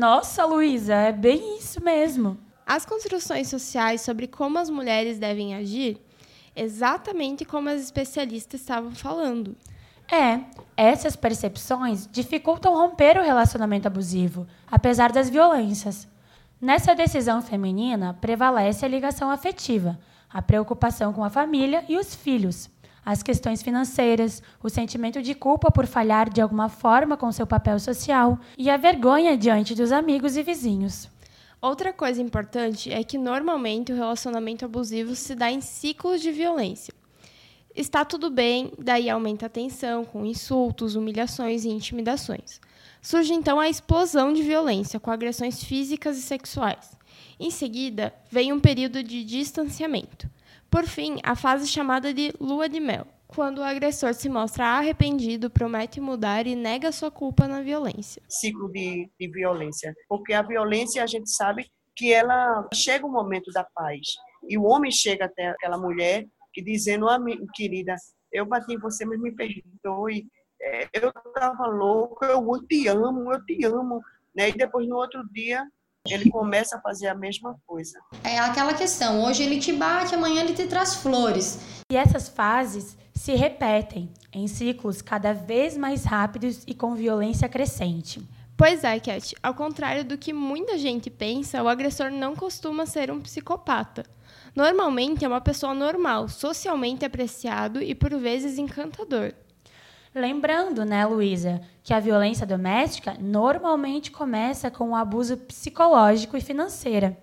Nossa, 0.00 0.46
Luísa, 0.46 0.94
é 0.94 1.12
bem 1.12 1.58
isso 1.58 1.84
mesmo. 1.84 2.38
As 2.66 2.86
construções 2.86 3.48
sociais 3.48 4.00
sobre 4.00 4.26
como 4.26 4.58
as 4.58 4.70
mulheres 4.70 5.18
devem 5.18 5.54
agir, 5.54 6.00
exatamente 6.56 7.44
como 7.44 7.68
as 7.68 7.82
especialistas 7.82 8.62
estavam 8.62 8.92
falando. 8.92 9.54
É, 10.10 10.40
essas 10.74 11.16
percepções 11.16 12.08
dificultam 12.10 12.74
romper 12.74 13.18
o 13.18 13.22
relacionamento 13.22 13.88
abusivo, 13.88 14.46
apesar 14.70 15.12
das 15.12 15.28
violências. 15.28 16.08
Nessa 16.58 16.94
decisão 16.94 17.42
feminina, 17.42 18.16
prevalece 18.22 18.86
a 18.86 18.88
ligação 18.88 19.30
afetiva, 19.30 19.98
a 20.30 20.40
preocupação 20.40 21.12
com 21.12 21.22
a 21.22 21.28
família 21.28 21.84
e 21.90 21.98
os 21.98 22.14
filhos. 22.14 22.70
As 23.04 23.22
questões 23.22 23.62
financeiras, 23.62 24.42
o 24.62 24.68
sentimento 24.68 25.22
de 25.22 25.34
culpa 25.34 25.70
por 25.70 25.86
falhar 25.86 26.28
de 26.28 26.40
alguma 26.40 26.68
forma 26.68 27.16
com 27.16 27.32
seu 27.32 27.46
papel 27.46 27.78
social 27.78 28.38
e 28.56 28.68
a 28.68 28.76
vergonha 28.76 29.36
diante 29.36 29.74
dos 29.74 29.92
amigos 29.92 30.36
e 30.36 30.42
vizinhos. 30.42 31.08
Outra 31.60 31.92
coisa 31.92 32.22
importante 32.22 32.90
é 32.90 33.04
que 33.04 33.18
normalmente 33.18 33.92
o 33.92 33.96
relacionamento 33.96 34.64
abusivo 34.64 35.14
se 35.14 35.34
dá 35.34 35.50
em 35.50 35.60
ciclos 35.60 36.20
de 36.20 36.30
violência. 36.32 36.94
Está 37.74 38.04
tudo 38.04 38.30
bem, 38.30 38.72
daí 38.78 39.08
aumenta 39.08 39.46
a 39.46 39.48
tensão 39.50 40.04
com 40.04 40.24
insultos, 40.24 40.96
humilhações 40.96 41.64
e 41.64 41.68
intimidações. 41.68 42.60
Surge 43.02 43.32
então 43.32 43.60
a 43.60 43.68
explosão 43.68 44.32
de 44.32 44.42
violência 44.42 44.98
com 44.98 45.10
agressões 45.10 45.62
físicas 45.62 46.18
e 46.18 46.22
sexuais. 46.22 46.96
Em 47.38 47.50
seguida, 47.50 48.12
vem 48.30 48.52
um 48.52 48.60
período 48.60 49.02
de 49.02 49.24
distanciamento. 49.24 50.28
Por 50.70 50.86
fim, 50.86 51.18
a 51.24 51.34
fase 51.34 51.66
chamada 51.66 52.14
de 52.14 52.32
lua 52.38 52.68
de 52.68 52.78
mel, 52.78 53.06
quando 53.26 53.58
o 53.58 53.64
agressor 53.64 54.14
se 54.14 54.28
mostra 54.28 54.66
arrependido, 54.66 55.50
promete 55.50 56.00
mudar 56.00 56.46
e 56.46 56.54
nega 56.54 56.92
sua 56.92 57.10
culpa 57.10 57.48
na 57.48 57.60
violência. 57.60 58.22
Ciclo 58.28 58.70
de, 58.70 59.10
de 59.18 59.28
violência. 59.28 59.94
Porque 60.08 60.32
a 60.32 60.42
violência, 60.42 61.02
a 61.02 61.06
gente 61.06 61.28
sabe 61.30 61.68
que 61.96 62.12
ela 62.12 62.68
chega 62.72 63.04
o 63.04 63.10
momento 63.10 63.50
da 63.52 63.64
paz. 63.74 64.00
E 64.48 64.56
o 64.56 64.62
homem 64.62 64.90
chega 64.90 65.24
até 65.24 65.48
aquela 65.48 65.76
mulher 65.76 66.26
e 66.56 66.62
dizendo, 66.62 67.08
ah, 67.08 67.18
querida, 67.54 67.94
eu 68.32 68.46
bati 68.46 68.72
em 68.74 68.78
você, 68.78 69.04
mas 69.04 69.20
me 69.20 69.34
perdoe. 69.34 70.26
É, 70.62 70.88
eu 70.92 71.08
estava 71.08 71.66
louco, 71.66 72.24
eu 72.24 72.42
te 72.68 72.86
amo, 72.86 73.32
eu 73.32 73.44
te 73.44 73.64
amo. 73.64 74.00
Né? 74.34 74.50
E 74.50 74.52
depois, 74.52 74.86
no 74.88 74.96
outro 74.96 75.22
dia, 75.32 75.64
ele 76.08 76.30
começa 76.30 76.76
a 76.76 76.80
fazer 76.80 77.08
a 77.08 77.14
mesma 77.14 77.56
coisa. 77.66 77.98
É 78.24 78.38
aquela 78.38 78.72
questão, 78.74 79.22
hoje 79.22 79.42
ele 79.42 79.58
te 79.58 79.72
bate, 79.72 80.14
amanhã 80.14 80.42
ele 80.42 80.54
te 80.54 80.66
traz 80.66 80.94
flores. 80.94 81.60
E 81.90 81.96
essas 81.96 82.28
fases 82.28 82.96
se 83.14 83.34
repetem 83.34 84.10
em 84.32 84.46
ciclos 84.46 85.02
cada 85.02 85.34
vez 85.34 85.76
mais 85.76 86.04
rápidos 86.04 86.62
e 86.66 86.74
com 86.74 86.94
violência 86.94 87.48
crescente. 87.48 88.26
Pois 88.56 88.84
é, 88.84 88.98
Cat. 89.00 89.34
Ao 89.42 89.54
contrário 89.54 90.04
do 90.04 90.18
que 90.18 90.32
muita 90.32 90.78
gente 90.78 91.10
pensa, 91.10 91.62
o 91.62 91.68
agressor 91.68 92.10
não 92.10 92.36
costuma 92.36 92.86
ser 92.86 93.10
um 93.10 93.20
psicopata. 93.20 94.04
Normalmente 94.54 95.24
é 95.24 95.28
uma 95.28 95.40
pessoa 95.40 95.74
normal, 95.74 96.28
socialmente 96.28 97.04
apreciado 97.04 97.82
e 97.82 97.94
por 97.94 98.14
vezes 98.16 98.58
encantador. 98.58 99.32
Lembrando, 100.14 100.84
né, 100.84 101.06
Luísa, 101.06 101.60
que 101.84 101.94
a 101.94 102.00
violência 102.00 102.44
doméstica 102.44 103.16
normalmente 103.20 104.10
começa 104.10 104.68
com 104.68 104.90
o 104.90 104.96
abuso 104.96 105.36
psicológico 105.36 106.36
e 106.36 106.40
financeiro, 106.40 107.16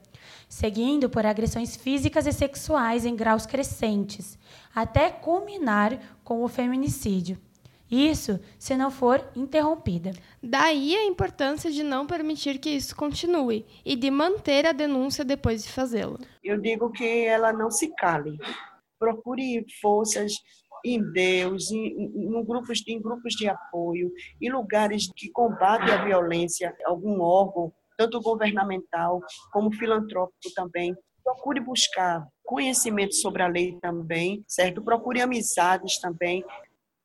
seguindo 0.48 1.10
por 1.10 1.26
agressões 1.26 1.76
físicas 1.76 2.26
e 2.26 2.32
sexuais 2.32 3.06
em 3.06 3.14
graus 3.14 3.46
crescentes, 3.46 4.40
até 4.74 5.10
culminar 5.10 6.00
com 6.24 6.42
o 6.42 6.48
feminicídio. 6.48 7.38
Isso 7.92 8.40
se 8.58 8.76
não 8.78 8.90
for 8.90 9.22
interrompida. 9.36 10.14
Daí 10.42 10.96
a 10.96 11.06
importância 11.06 11.70
de 11.70 11.84
não 11.84 12.08
permitir 12.08 12.58
que 12.58 12.70
isso 12.70 12.96
continue 12.96 13.66
e 13.86 13.98
de 13.98 14.10
manter 14.10 14.66
a 14.66 14.72
denúncia 14.72 15.26
depois 15.26 15.64
de 15.64 15.72
fazê-lo. 15.72 16.20
Eu 16.42 16.58
digo 16.58 16.90
que 16.90 17.26
ela 17.26 17.52
não 17.52 17.70
se 17.70 17.94
cale. 17.96 18.38
Procure 18.98 19.66
forças 19.82 20.34
em 20.84 21.02
Deus, 21.12 21.72
em, 21.72 21.88
em, 21.88 22.44
grupos, 22.44 22.84
em 22.88 23.02
grupos 23.02 23.34
de 23.34 23.48
apoio, 23.48 24.12
em 24.42 24.52
lugares 24.52 25.10
que 25.16 25.30
combatem 25.32 25.94
a 25.94 26.04
violência, 26.04 26.76
algum 26.86 27.22
órgão, 27.22 27.72
tanto 27.98 28.22
governamental 28.22 29.22
como 29.52 29.72
filantrópico 29.72 30.54
também. 30.56 30.96
Procure 31.24 31.60
buscar 31.60 32.26
conhecimento 32.44 33.16
sobre 33.16 33.44
a 33.44 33.48
lei 33.48 33.78
também, 33.82 34.44
certo? 34.48 34.82
Procure 34.82 35.22
amizades 35.22 36.00
também. 36.00 36.44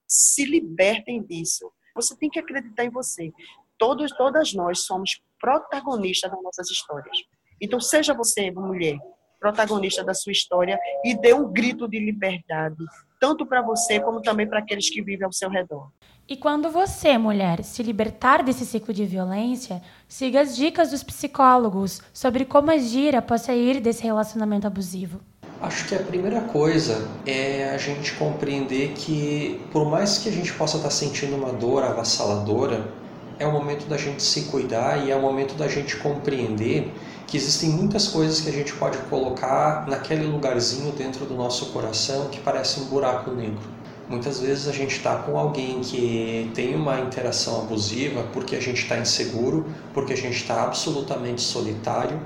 Se 0.07 0.45
libertem 0.45 1.23
disso. 1.23 1.73
Você 1.95 2.17
tem 2.17 2.31
que 2.31 2.39
acreditar 2.39 2.85
em 2.85 2.91
você. 2.91 3.33
Todos, 3.79 4.13
todas 4.13 4.53
nós 4.55 4.85
somos 4.85 5.21
protagonistas 5.41 6.31
das 6.31 6.43
nossas 6.43 6.71
histórias. 6.71 7.19
Então, 7.61 7.81
seja 7.81 8.15
você, 8.15 8.51
mulher, 8.51 8.99
protagonista 9.43 10.05
da 10.05 10.15
sua 10.15 10.31
história 10.31 10.79
e 11.05 11.15
dê 11.17 11.35
um 11.35 11.53
grito 11.53 11.89
de 11.89 11.99
liberdade, 11.99 12.77
tanto 13.23 13.47
para 13.47 13.63
você 13.63 14.01
como 14.01 14.21
também 14.21 14.49
para 14.49 14.59
aqueles 14.59 14.91
que 14.91 15.01
vivem 15.01 15.25
ao 15.25 15.33
seu 15.33 15.49
redor. 15.49 15.87
E 16.29 16.37
quando 16.37 16.69
você, 16.71 17.17
mulher, 17.17 17.63
se 17.63 17.81
libertar 17.81 18.43
desse 18.43 18.67
ciclo 18.67 18.93
de 18.93 19.07
violência, 19.07 19.81
siga 20.09 20.41
as 20.41 20.57
dicas 20.57 20.91
dos 20.91 21.05
psicólogos 21.05 22.03
sobre 22.13 22.45
como 22.45 22.73
agir 22.73 23.15
após 23.15 23.43
sair 23.43 23.81
desse 23.81 24.03
relacionamento 24.03 24.67
abusivo. 24.67 25.21
Acho 25.61 25.87
que 25.87 25.95
a 25.95 26.01
primeira 26.01 26.41
coisa 26.41 27.09
é 27.25 27.71
a 27.73 27.79
gente 27.79 28.13
compreender 28.15 28.95
que, 28.95 29.65
por 29.71 29.89
mais 29.89 30.19
que 30.19 30.29
a 30.29 30.33
gente 30.33 30.53
possa 30.55 30.79
estar 30.79 30.91
sentindo 30.91 31.37
uma 31.37 31.53
dor 31.53 31.85
avassaladora, 31.85 32.91
é 33.39 33.47
o 33.47 33.53
momento 33.53 33.87
da 33.87 33.97
gente 33.97 34.21
se 34.21 34.51
cuidar 34.51 35.07
e 35.07 35.13
é 35.13 35.17
o 35.17 35.23
momento 35.23 35.55
da 35.55 35.69
gente 35.69 35.97
compreender 35.97 36.93
que 37.33 37.39
existem 37.39 37.71
muitas 37.71 38.09
coisas 38.09 38.43
que 38.43 38.51
a 38.51 38.53
gente 38.53 38.75
pode 38.75 38.99
colocar 39.09 39.89
naquele 39.89 40.27
lugarzinho 40.27 40.93
dentro 40.93 41.25
do 41.25 41.33
nosso 41.33 41.73
coração 41.73 42.27
que 42.27 42.39
parece 42.39 42.81
um 42.81 42.85
buraco 42.85 43.31
negro. 43.31 43.63
Muitas 44.07 44.39
vezes 44.39 44.69
a 44.69 44.73
gente 44.73 44.99
está 44.99 45.17
com 45.17 45.39
alguém 45.39 45.81
que 45.81 46.51
tem 46.55 46.75
uma 46.75 47.01
interação 47.01 47.63
abusiva 47.63 48.27
porque 48.35 48.55
a 48.55 48.61
gente 48.61 48.83
está 48.83 48.99
inseguro, 48.99 49.65
porque 49.95 50.13
a 50.13 50.17
gente 50.17 50.37
está 50.37 50.63
absolutamente 50.63 51.41
solitário, 51.41 52.21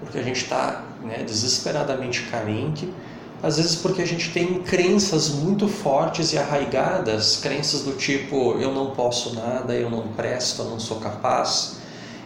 porque 0.00 0.18
a 0.18 0.22
gente 0.22 0.42
está 0.42 0.84
né, 1.02 1.24
desesperadamente 1.24 2.24
carente, 2.24 2.86
às 3.42 3.56
vezes 3.56 3.76
porque 3.76 4.02
a 4.02 4.06
gente 4.06 4.32
tem 4.32 4.62
crenças 4.62 5.30
muito 5.30 5.66
fortes 5.66 6.34
e 6.34 6.38
arraigadas, 6.38 7.38
crenças 7.38 7.84
do 7.84 7.92
tipo 7.92 8.58
eu 8.60 8.74
não 8.74 8.90
posso 8.90 9.34
nada, 9.34 9.72
eu 9.72 9.88
não 9.88 10.08
presto, 10.08 10.60
eu 10.60 10.68
não 10.68 10.78
sou 10.78 10.98
capaz, 10.98 11.78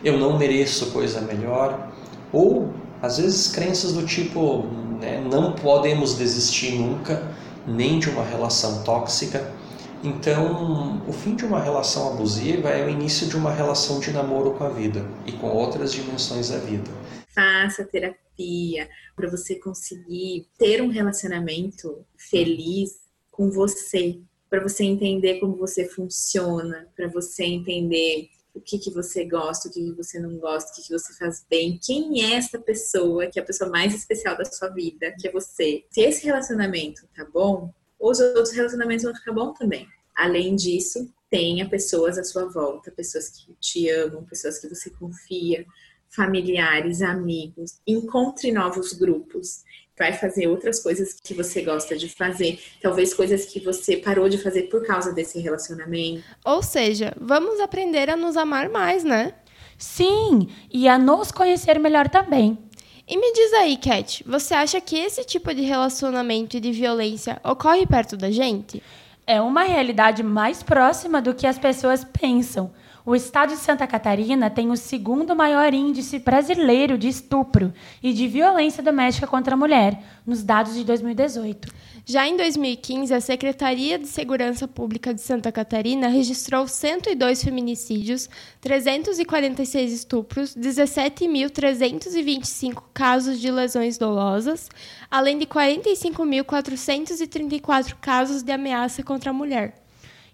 eu 0.02 0.18
não 0.18 0.36
mereço 0.36 0.86
coisa 0.86 1.20
melhor. 1.20 1.94
Ou, 2.36 2.70
às 3.00 3.16
vezes, 3.16 3.48
crenças 3.48 3.94
do 3.94 4.04
tipo: 4.04 4.64
né, 5.00 5.18
não 5.20 5.54
podemos 5.54 6.18
desistir 6.18 6.72
nunca, 6.72 7.34
nem 7.66 7.98
de 7.98 8.10
uma 8.10 8.22
relação 8.22 8.84
tóxica. 8.84 9.50
Então, 10.04 11.02
o 11.08 11.12
fim 11.12 11.34
de 11.34 11.46
uma 11.46 11.58
relação 11.58 12.12
abusiva 12.12 12.68
é 12.68 12.84
o 12.84 12.90
início 12.90 13.26
de 13.26 13.36
uma 13.36 13.50
relação 13.50 14.00
de 14.00 14.10
namoro 14.10 14.52
com 14.52 14.64
a 14.64 14.68
vida 14.68 15.02
e 15.24 15.32
com 15.32 15.48
outras 15.48 15.94
dimensões 15.94 16.50
da 16.50 16.58
vida. 16.58 16.90
Faça 17.34 17.82
terapia 17.84 18.86
para 19.16 19.30
você 19.30 19.54
conseguir 19.54 20.46
ter 20.58 20.82
um 20.82 20.90
relacionamento 20.90 22.04
feliz 22.18 23.00
com 23.30 23.50
você, 23.50 24.20
para 24.50 24.62
você 24.62 24.84
entender 24.84 25.40
como 25.40 25.56
você 25.56 25.86
funciona, 25.86 26.86
para 26.94 27.08
você 27.08 27.44
entender 27.44 28.28
o 28.56 28.60
que, 28.60 28.78
que 28.78 28.90
você 28.90 29.24
gosta, 29.24 29.68
o 29.68 29.70
que, 29.70 29.84
que 29.84 29.92
você 29.92 30.18
não 30.18 30.38
gosta, 30.38 30.72
o 30.72 30.74
que, 30.74 30.82
que 30.82 30.92
você 30.92 31.12
faz 31.12 31.44
bem, 31.48 31.78
quem 31.80 32.24
é 32.24 32.34
essa 32.34 32.58
pessoa 32.58 33.26
que 33.26 33.38
é 33.38 33.42
a 33.42 33.44
pessoa 33.44 33.70
mais 33.70 33.94
especial 33.94 34.36
da 34.36 34.46
sua 34.46 34.68
vida, 34.70 35.14
que 35.20 35.28
é 35.28 35.32
você. 35.32 35.84
Se 35.90 36.00
esse 36.00 36.24
relacionamento 36.24 37.06
tá 37.14 37.24
bom, 37.24 37.70
os 38.00 38.18
outros 38.18 38.52
relacionamentos 38.52 39.04
vão 39.04 39.14
ficar 39.14 39.32
bom 39.32 39.52
também. 39.52 39.86
Além 40.14 40.56
disso, 40.56 41.12
tenha 41.28 41.68
pessoas 41.68 42.16
à 42.16 42.24
sua 42.24 42.46
volta, 42.46 42.90
pessoas 42.90 43.28
que 43.28 43.54
te 43.60 43.90
amam, 43.90 44.24
pessoas 44.24 44.58
que 44.58 44.68
você 44.68 44.88
confia, 44.88 45.66
familiares, 46.08 47.02
amigos. 47.02 47.78
Encontre 47.86 48.50
novos 48.52 48.94
grupos 48.94 49.62
vai 49.98 50.12
fazer 50.12 50.46
outras 50.46 50.80
coisas 50.80 51.14
que 51.22 51.32
você 51.34 51.62
gosta 51.62 51.96
de 51.96 52.08
fazer, 52.08 52.60
talvez 52.82 53.14
coisas 53.14 53.46
que 53.46 53.60
você 53.60 53.96
parou 53.96 54.28
de 54.28 54.38
fazer 54.38 54.64
por 54.64 54.84
causa 54.86 55.12
desse 55.12 55.40
relacionamento. 55.40 56.22
Ou 56.44 56.62
seja, 56.62 57.14
vamos 57.18 57.60
aprender 57.60 58.10
a 58.10 58.16
nos 58.16 58.36
amar 58.36 58.68
mais, 58.68 59.04
né? 59.04 59.34
Sim, 59.78 60.48
e 60.72 60.88
a 60.88 60.98
nos 60.98 61.30
conhecer 61.30 61.78
melhor 61.78 62.08
também. 62.08 62.58
E 63.08 63.16
me 63.16 63.32
diz 63.32 63.52
aí, 63.54 63.76
Cat, 63.76 64.24
você 64.26 64.52
acha 64.52 64.80
que 64.80 64.96
esse 64.96 65.22
tipo 65.24 65.54
de 65.54 65.62
relacionamento 65.62 66.56
e 66.56 66.60
de 66.60 66.72
violência 66.72 67.40
ocorre 67.44 67.86
perto 67.86 68.16
da 68.16 68.30
gente? 68.30 68.82
É 69.26 69.40
uma 69.40 69.62
realidade 69.62 70.22
mais 70.22 70.62
próxima 70.62 71.22
do 71.22 71.34
que 71.34 71.46
as 71.46 71.58
pessoas 71.58 72.04
pensam. 72.04 72.72
O 73.08 73.14
estado 73.14 73.50
de 73.50 73.60
Santa 73.60 73.86
Catarina 73.86 74.50
tem 74.50 74.68
o 74.68 74.76
segundo 74.76 75.36
maior 75.36 75.72
índice 75.72 76.18
brasileiro 76.18 76.98
de 76.98 77.06
estupro 77.06 77.72
e 78.02 78.12
de 78.12 78.26
violência 78.26 78.82
doméstica 78.82 79.28
contra 79.28 79.54
a 79.54 79.56
mulher, 79.56 80.02
nos 80.26 80.42
dados 80.42 80.74
de 80.74 80.82
2018. 80.82 81.72
Já 82.04 82.26
em 82.26 82.36
2015, 82.36 83.14
a 83.14 83.20
Secretaria 83.20 83.96
de 83.96 84.08
Segurança 84.08 84.66
Pública 84.66 85.14
de 85.14 85.20
Santa 85.20 85.52
Catarina 85.52 86.08
registrou 86.08 86.66
102 86.66 87.44
feminicídios, 87.44 88.28
346 88.60 89.92
estupros, 89.92 90.56
17.325 90.56 92.82
casos 92.92 93.40
de 93.40 93.52
lesões 93.52 93.96
dolosas, 93.96 94.68
além 95.08 95.38
de 95.38 95.46
45.434 95.46 97.94
casos 98.00 98.42
de 98.42 98.50
ameaça 98.50 99.04
contra 99.04 99.30
a 99.30 99.32
mulher. 99.32 99.85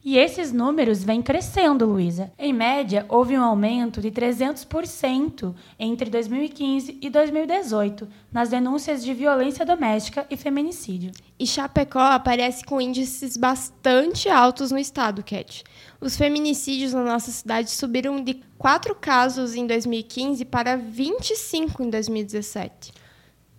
E 0.05 0.19
esses 0.19 0.53
números 0.53 1.05
vêm 1.05 1.23
crescendo, 1.23 1.87
Luísa. 1.87 2.33
Em 2.37 2.53
média, 2.53 3.07
houve 3.09 3.39
um 3.39 3.43
aumento 3.43 4.01
de 4.01 4.11
300% 4.11 5.55
entre 5.79 6.11
2015 6.11 6.99
e 7.01 7.09
2018 7.09 8.09
nas 8.33 8.49
denúncias 8.49 9.05
de 9.05 9.15
violência 9.15 9.65
doméstica 9.65 10.27
e 10.29 10.37
feminicídio. 10.37 11.13
E 11.39 11.47
Chapecó 11.47 12.01
aparece 12.01 12.65
com 12.65 12.81
índices 12.81 13.37
bastante 13.37 14.29
altos 14.29 14.73
no 14.73 14.79
estado, 14.79 15.23
Cat. 15.23 15.63
Os 16.01 16.17
feminicídios 16.17 16.93
na 16.93 17.05
nossa 17.05 17.31
cidade 17.31 17.71
subiram 17.71 18.25
de 18.25 18.43
4 18.59 18.97
casos 18.97 19.55
em 19.55 19.69
2015 19.69 20.45
para 20.47 20.77
25 20.77 21.81
em 21.81 21.89
2017. 21.89 22.93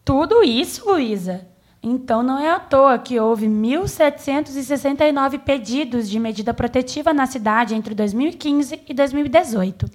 Tudo 0.03 0.43
isso, 0.43 0.85
Luísa? 0.85 1.52
Então 1.85 2.23
não 2.23 2.39
é 2.39 2.49
à 2.49 2.61
toa 2.61 2.97
que 2.97 3.19
houve 3.19 3.45
1.769 3.45 5.39
pedidos 5.39 6.09
de 6.09 6.17
medida 6.17 6.53
protetiva 6.53 7.13
na 7.13 7.25
cidade 7.25 7.75
entre 7.75 7.93
2015 7.93 8.83
e 8.87 8.93
2018. 8.93 9.91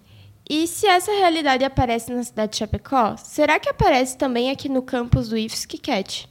E 0.50 0.66
se 0.66 0.86
essa 0.86 1.10
realidade 1.12 1.64
aparece 1.64 2.12
na 2.12 2.22
cidade 2.22 2.52
de 2.52 2.58
Chapecó, 2.58 3.16
será 3.16 3.58
que 3.58 3.70
aparece 3.70 4.18
também 4.18 4.50
aqui 4.50 4.68
no 4.68 4.82
campus 4.82 5.30
do 5.30 5.38
IFSC 5.38 5.78
Cat? 5.78 6.28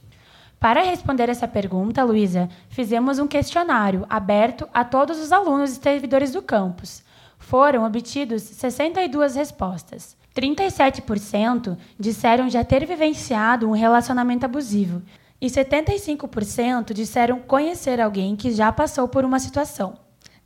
Para 0.60 0.82
responder 0.82 1.28
essa 1.28 1.48
pergunta, 1.48 2.04
Luísa, 2.04 2.48
fizemos 2.68 3.18
um 3.18 3.26
questionário 3.26 4.06
aberto 4.08 4.68
a 4.72 4.84
todos 4.84 5.18
os 5.18 5.32
alunos 5.32 5.72
e 5.72 5.82
servidores 5.82 6.30
do 6.32 6.42
campus. 6.42 7.02
Foram 7.36 7.84
obtidos 7.84 8.42
62 8.42 9.34
respostas. 9.34 10.16
37% 10.36 11.76
disseram 11.98 12.48
já 12.48 12.62
ter 12.62 12.86
vivenciado 12.86 13.68
um 13.68 13.72
relacionamento 13.72 14.46
abusivo 14.46 15.02
e 15.40 15.46
75% 15.46 16.92
disseram 16.92 17.40
conhecer 17.40 18.00
alguém 18.00 18.34
que 18.34 18.52
já 18.52 18.72
passou 18.72 19.06
por 19.08 19.24
uma 19.24 19.38
situação. 19.38 19.94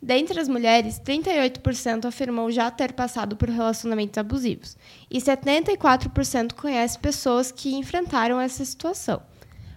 Dentre 0.03 0.41
as 0.41 0.49
mulheres, 0.49 1.01
38% 1.01 2.07
afirmou 2.07 2.51
já 2.51 2.69
ter 2.71 2.93
passado 2.93 3.37
por 3.37 3.49
relacionamentos 3.49 4.19
abusivos 4.19 4.77
e 5.09 5.19
74% 5.19 6.55
conhece 6.55 6.99
pessoas 6.99 7.53
que 7.53 7.75
enfrentaram 7.75 8.41
essa 8.41 8.65
situação. 8.65 9.23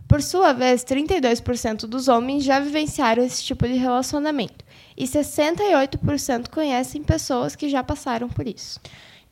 Por 0.08 0.22
sua 0.22 0.52
vez, 0.52 0.84
32% 0.84 1.82
dos 1.82 2.08
homens 2.08 2.44
já 2.44 2.60
vivenciaram 2.60 3.24
esse 3.24 3.44
tipo 3.44 3.68
de 3.68 3.74
relacionamento 3.74 4.66
e 4.98 5.06
68% 5.06 6.50
conhecem 6.50 7.04
pessoas 7.04 7.56
que 7.56 7.70
já 7.70 7.84
passaram 7.84 8.28
por 8.28 8.48
isso. 8.48 8.80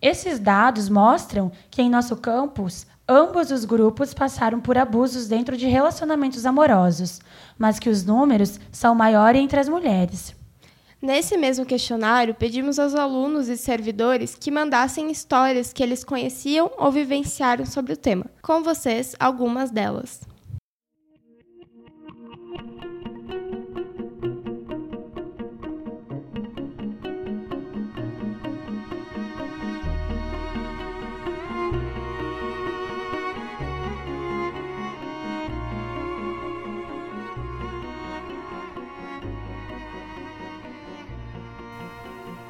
Esses 0.01 0.39
dados 0.39 0.89
mostram 0.89 1.51
que 1.71 1.81
em 1.81 1.89
nosso 1.89 2.17
campus 2.17 2.85
Ambos 3.07 3.51
os 3.51 3.65
grupos 3.65 4.13
passaram 4.13 4.61
por 4.61 4.77
abusos 4.77 5.27
dentro 5.27 5.57
de 5.57 5.67
relacionamentos 5.67 6.45
amorosos, 6.45 7.19
mas 7.57 7.77
que 7.77 7.89
os 7.89 8.05
números 8.05 8.59
são 8.71 8.95
maiores 8.95 9.41
entre 9.41 9.59
as 9.59 9.67
mulheres. 9.67 10.33
Nesse 11.01 11.35
mesmo 11.35 11.65
questionário, 11.65 12.33
pedimos 12.33 12.79
aos 12.79 12.95
alunos 12.95 13.49
e 13.49 13.57
servidores 13.57 14.35
que 14.35 14.49
mandassem 14.49 15.11
histórias 15.11 15.73
que 15.73 15.83
eles 15.83 16.01
conheciam 16.01 16.71
ou 16.77 16.93
vivenciaram 16.93 17.65
sobre 17.65 17.91
o 17.91 17.97
tema. 17.97 18.25
Com 18.41 18.63
vocês, 18.63 19.13
algumas 19.19 19.69
delas. 19.69 20.21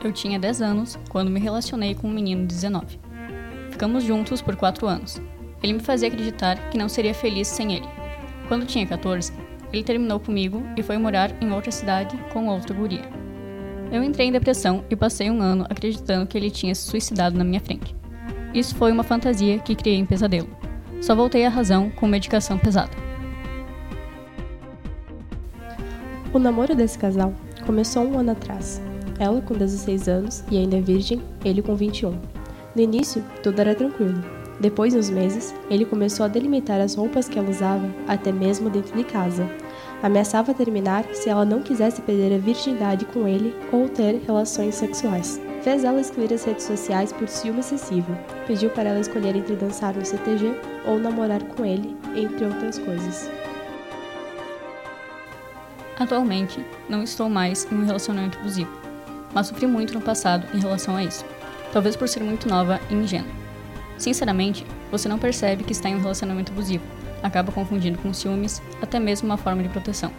Eu 0.03 0.11
tinha 0.11 0.37
10 0.37 0.61
anos 0.61 0.99
quando 1.09 1.31
me 1.31 1.39
relacionei 1.39 1.95
com 1.95 2.07
um 2.09 2.13
menino 2.13 2.41
de 2.41 2.53
19. 2.53 2.99
Ficamos 3.71 4.03
juntos 4.03 4.41
por 4.41 4.55
4 4.55 4.85
anos. 4.85 5.21
Ele 5.61 5.73
me 5.73 5.79
fazia 5.79 6.09
acreditar 6.09 6.69
que 6.69 6.77
não 6.77 6.89
seria 6.89 7.13
feliz 7.13 7.47
sem 7.47 7.73
ele. 7.73 7.87
Quando 8.49 8.65
tinha 8.65 8.85
14, 8.85 9.31
ele 9.71 9.83
terminou 9.83 10.19
comigo 10.19 10.61
e 10.77 10.83
foi 10.83 10.97
morar 10.97 11.31
em 11.41 11.51
outra 11.51 11.71
cidade 11.71 12.17
com 12.33 12.47
outra 12.47 12.75
guria. 12.75 13.09
Eu 13.91 14.03
entrei 14.03 14.27
em 14.27 14.31
depressão 14.31 14.83
e 14.89 14.95
passei 14.95 15.31
um 15.31 15.41
ano 15.41 15.65
acreditando 15.69 16.27
que 16.27 16.37
ele 16.37 16.51
tinha 16.51 16.75
se 16.75 16.81
suicidado 16.89 17.37
na 17.37 17.43
minha 17.43 17.61
frente. 17.61 17.95
Isso 18.53 18.75
foi 18.75 18.91
uma 18.91 19.03
fantasia 19.03 19.57
que 19.59 19.75
criei 19.75 19.97
em 19.97 20.05
pesadelo. 20.05 20.49
Só 21.01 21.15
voltei 21.15 21.45
à 21.45 21.49
razão 21.49 21.89
com 21.89 22.07
medicação 22.07 22.57
pesada. 22.57 22.91
O 26.33 26.39
namoro 26.39 26.75
desse 26.75 26.97
casal 26.97 27.33
começou 27.65 28.03
um 28.03 28.17
ano 28.19 28.31
atrás, 28.31 28.81
ela 29.19 29.41
com 29.41 29.53
16 29.53 30.07
anos 30.07 30.43
e 30.49 30.57
ainda 30.57 30.81
virgem, 30.81 31.21
ele 31.43 31.61
com 31.61 31.75
21. 31.75 32.11
No 32.75 32.81
início, 32.81 33.23
tudo 33.41 33.59
era 33.59 33.75
tranquilo. 33.75 34.21
Depois 34.59 34.93
de 34.93 34.99
uns 34.99 35.09
meses, 35.09 35.53
ele 35.69 35.85
começou 35.85 36.25
a 36.25 36.29
delimitar 36.29 36.79
as 36.79 36.95
roupas 36.95 37.27
que 37.27 37.37
ela 37.37 37.49
usava, 37.49 37.89
até 38.07 38.31
mesmo 38.31 38.69
dentro 38.69 38.95
de 38.95 39.03
casa. 39.03 39.47
Ameaçava 40.01 40.53
terminar 40.53 41.05
se 41.13 41.29
ela 41.29 41.45
não 41.45 41.61
quisesse 41.61 42.01
perder 42.01 42.35
a 42.35 42.37
virgindade 42.37 43.05
com 43.05 43.27
ele 43.27 43.55
ou 43.71 43.89
ter 43.89 44.21
relações 44.25 44.75
sexuais. 44.75 45.39
Fez 45.63 45.83
ela 45.83 46.01
excluir 46.01 46.33
as 46.33 46.43
redes 46.43 46.65
sociais 46.65 47.13
por 47.13 47.27
ciúme 47.27 47.61
excessivo. 47.61 48.17
Pediu 48.45 48.69
para 48.69 48.89
ela 48.89 48.99
escolher 48.99 49.35
entre 49.35 49.55
dançar 49.55 49.95
no 49.95 50.05
CTG 50.05 50.53
ou 50.85 50.99
namorar 50.99 51.41
com 51.43 51.65
ele, 51.65 51.95
entre 52.15 52.45
outras 52.45 52.77
coisas. 52.79 53.31
Atualmente, 55.97 56.63
não 56.89 57.03
estou 57.03 57.29
mais 57.29 57.65
em 57.71 57.75
um 57.75 57.85
relacionamento 57.85 58.37
abusivo 58.39 58.82
mas 59.33 59.47
sofri 59.47 59.67
muito 59.67 59.93
no 59.93 60.01
passado 60.01 60.47
em 60.55 60.59
relação 60.59 60.95
a 60.95 61.03
isso, 61.03 61.25
talvez 61.71 61.95
por 61.95 62.07
ser 62.07 62.23
muito 62.23 62.47
nova 62.47 62.79
e 62.89 62.93
ingênua. 62.93 63.31
Sinceramente, 63.97 64.65
você 64.91 65.07
não 65.07 65.19
percebe 65.19 65.63
que 65.63 65.71
está 65.71 65.89
em 65.89 65.95
um 65.95 66.01
relacionamento 66.01 66.51
abusivo, 66.51 66.83
acaba 67.21 67.51
confundindo 67.51 67.97
com 67.97 68.13
ciúmes, 68.13 68.61
até 68.81 68.99
mesmo 68.99 69.27
uma 69.27 69.37
forma 69.37 69.63
de 69.63 69.69
proteção. 69.69 70.11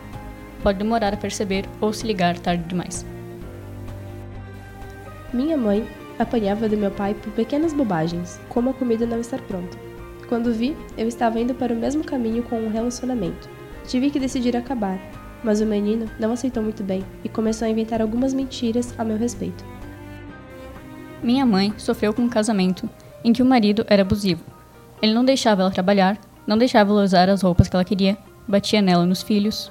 Pode 0.62 0.78
demorar 0.78 1.12
a 1.12 1.18
perceber 1.18 1.66
ou 1.80 1.92
se 1.92 2.06
ligar 2.06 2.38
tarde 2.38 2.64
demais. 2.64 3.04
Minha 5.32 5.56
mãe 5.56 5.86
apanhava 6.18 6.68
do 6.68 6.76
meu 6.76 6.90
pai 6.90 7.12
por 7.14 7.32
pequenas 7.32 7.72
bobagens, 7.72 8.40
como 8.48 8.70
a 8.70 8.74
comida 8.74 9.04
não 9.04 9.20
estar 9.20 9.40
pronta. 9.42 9.76
Quando 10.28 10.54
vi, 10.54 10.76
eu 10.96 11.06
estava 11.06 11.38
indo 11.38 11.54
para 11.54 11.72
o 11.72 11.76
mesmo 11.76 12.02
caminho 12.02 12.42
com 12.42 12.56
um 12.56 12.70
relacionamento. 12.70 13.48
Tive 13.86 14.10
que 14.10 14.18
decidir 14.18 14.56
acabar, 14.56 14.98
mas 15.44 15.60
o 15.60 15.66
menino 15.66 16.10
não 16.18 16.32
aceitou 16.32 16.62
muito 16.62 16.82
bem 16.82 17.04
e 17.22 17.28
começou 17.28 17.66
a 17.66 17.70
inventar 17.70 18.00
algumas 18.00 18.32
mentiras 18.32 18.94
a 18.98 19.04
meu 19.04 19.16
respeito. 19.16 19.64
Minha 21.22 21.46
mãe 21.46 21.72
sofreu 21.78 22.12
com 22.12 22.22
um 22.22 22.28
casamento 22.28 22.88
em 23.22 23.32
que 23.32 23.42
o 23.42 23.46
marido 23.46 23.84
era 23.86 24.02
abusivo. 24.02 24.44
Ele 25.00 25.14
não 25.14 25.24
deixava 25.24 25.62
ela 25.62 25.70
trabalhar, 25.70 26.18
não 26.46 26.58
deixava 26.58 26.90
ela 26.90 27.04
usar 27.04 27.28
as 27.28 27.42
roupas 27.42 27.68
que 27.68 27.76
ela 27.76 27.84
queria, 27.84 28.16
batia 28.48 28.82
nela 28.82 29.06
nos 29.06 29.22
filhos. 29.22 29.70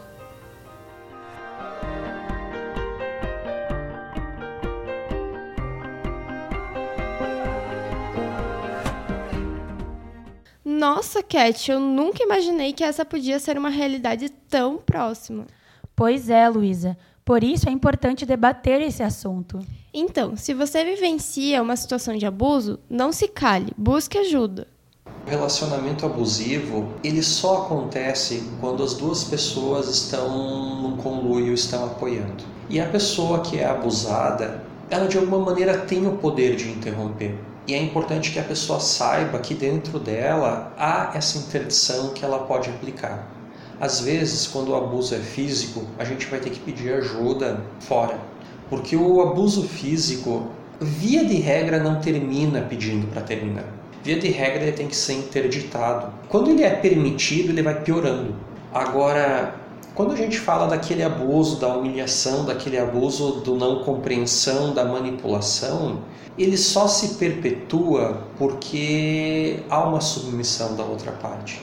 Nossa, 10.66 11.24
Cat, 11.24 11.72
eu 11.72 11.80
nunca 11.80 12.24
imaginei 12.24 12.74
que 12.74 12.84
essa 12.84 13.06
podia 13.06 13.40
ser 13.40 13.58
uma 13.58 13.70
realidade 13.70 14.30
tão 14.30 14.78
próxima. 14.78 15.46
Pois 15.96 16.30
é, 16.30 16.48
Luísa. 16.50 16.98
Por 17.24 17.44
isso 17.44 17.70
é 17.70 17.72
importante 17.72 18.26
debater 18.26 18.82
esse 18.82 19.02
assunto. 19.02 19.60
Então, 19.94 20.36
se 20.36 20.54
você 20.54 20.84
vivencia 20.84 21.62
uma 21.62 21.76
situação 21.76 22.18
de 22.18 22.26
abuso, 22.26 22.80
não 22.90 23.12
se 23.12 23.28
cale, 23.28 23.72
busque 23.78 24.18
ajuda. 24.18 24.68
O 25.26 25.30
relacionamento 25.30 26.06
abusivo, 26.06 26.94
ele 27.02 27.24
só 27.24 27.64
acontece 27.64 28.44
quando 28.60 28.84
as 28.84 28.94
duas 28.94 29.24
pessoas 29.24 29.88
estão 29.88 30.82
num 30.82 30.98
conluio, 30.98 31.54
estão 31.54 31.86
apoiando. 31.86 32.44
E 32.70 32.80
a 32.80 32.90
pessoa 32.90 33.40
que 33.40 33.60
é 33.60 33.66
abusada, 33.66 34.64
ela 34.90 35.08
de 35.08 35.18
alguma 35.18 35.40
maneira 35.40 35.78
tem 35.78 36.06
o 36.06 36.18
poder 36.18 36.58
de 36.58 36.70
interromper. 36.70 37.38
E 37.66 37.74
é 37.74 37.82
importante 37.82 38.32
que 38.32 38.40
a 38.40 38.44
pessoa 38.44 38.82
saiba 38.82 39.40
que 39.40 39.54
dentro 39.54 39.98
dela 39.98 40.74
há 40.78 41.12
essa 41.16 41.38
interdição 41.38 42.10
que 42.10 42.26
ela 42.26 42.40
pode 42.40 42.70
aplicar. 42.70 43.26
Às 43.80 44.02
vezes, 44.02 44.48
quando 44.48 44.70
o 44.70 44.76
abuso 44.76 45.16
é 45.16 45.20
físico, 45.20 45.84
a 45.98 46.06
gente 46.06 46.26
vai 46.28 46.40
ter 46.40 46.52
que 46.52 46.60
pedir 46.60 46.94
ajuda 46.94 47.62
fora, 47.80 48.18
porque 48.70 48.96
o 48.96 49.22
abuso 49.22 49.64
físico, 49.64 50.48
via 50.80 51.26
de 51.26 51.36
regra, 51.36 51.80
não 51.80 52.00
termina 52.00 52.62
pedindo 52.62 53.08
para 53.08 53.22
terminar. 53.22 53.66
Via 54.04 54.20
de 54.20 54.30
regra, 54.30 54.64
ele 54.64 54.72
tem 54.74 54.88
que 54.88 54.96
ser 54.96 55.14
interditado. 55.14 56.14
Quando 56.30 56.50
ele 56.52 56.64
é 56.64 56.70
permitido, 56.70 57.50
ele 57.50 57.62
vai 57.62 57.82
piorando. 57.82 58.36
Agora, 58.74 59.56
quando 59.96 60.14
a 60.14 60.16
gente 60.16 60.40
fala 60.40 60.68
daquele 60.68 61.04
abuso, 61.04 61.60
da 61.60 61.68
humilhação, 61.68 62.46
daquele 62.46 62.78
abuso 62.78 63.42
do 63.42 63.56
não 63.56 63.84
compreensão, 63.84 64.74
da 64.74 64.84
manipulação, 64.84 66.00
ele 66.38 66.58
só 66.58 66.88
se 66.88 67.16
perpetua 67.16 68.24
porque 68.38 69.60
há 69.70 69.88
uma 69.88 70.02
submissão 70.02 70.76
da 70.76 70.84
outra 70.84 71.12
parte 71.12 71.62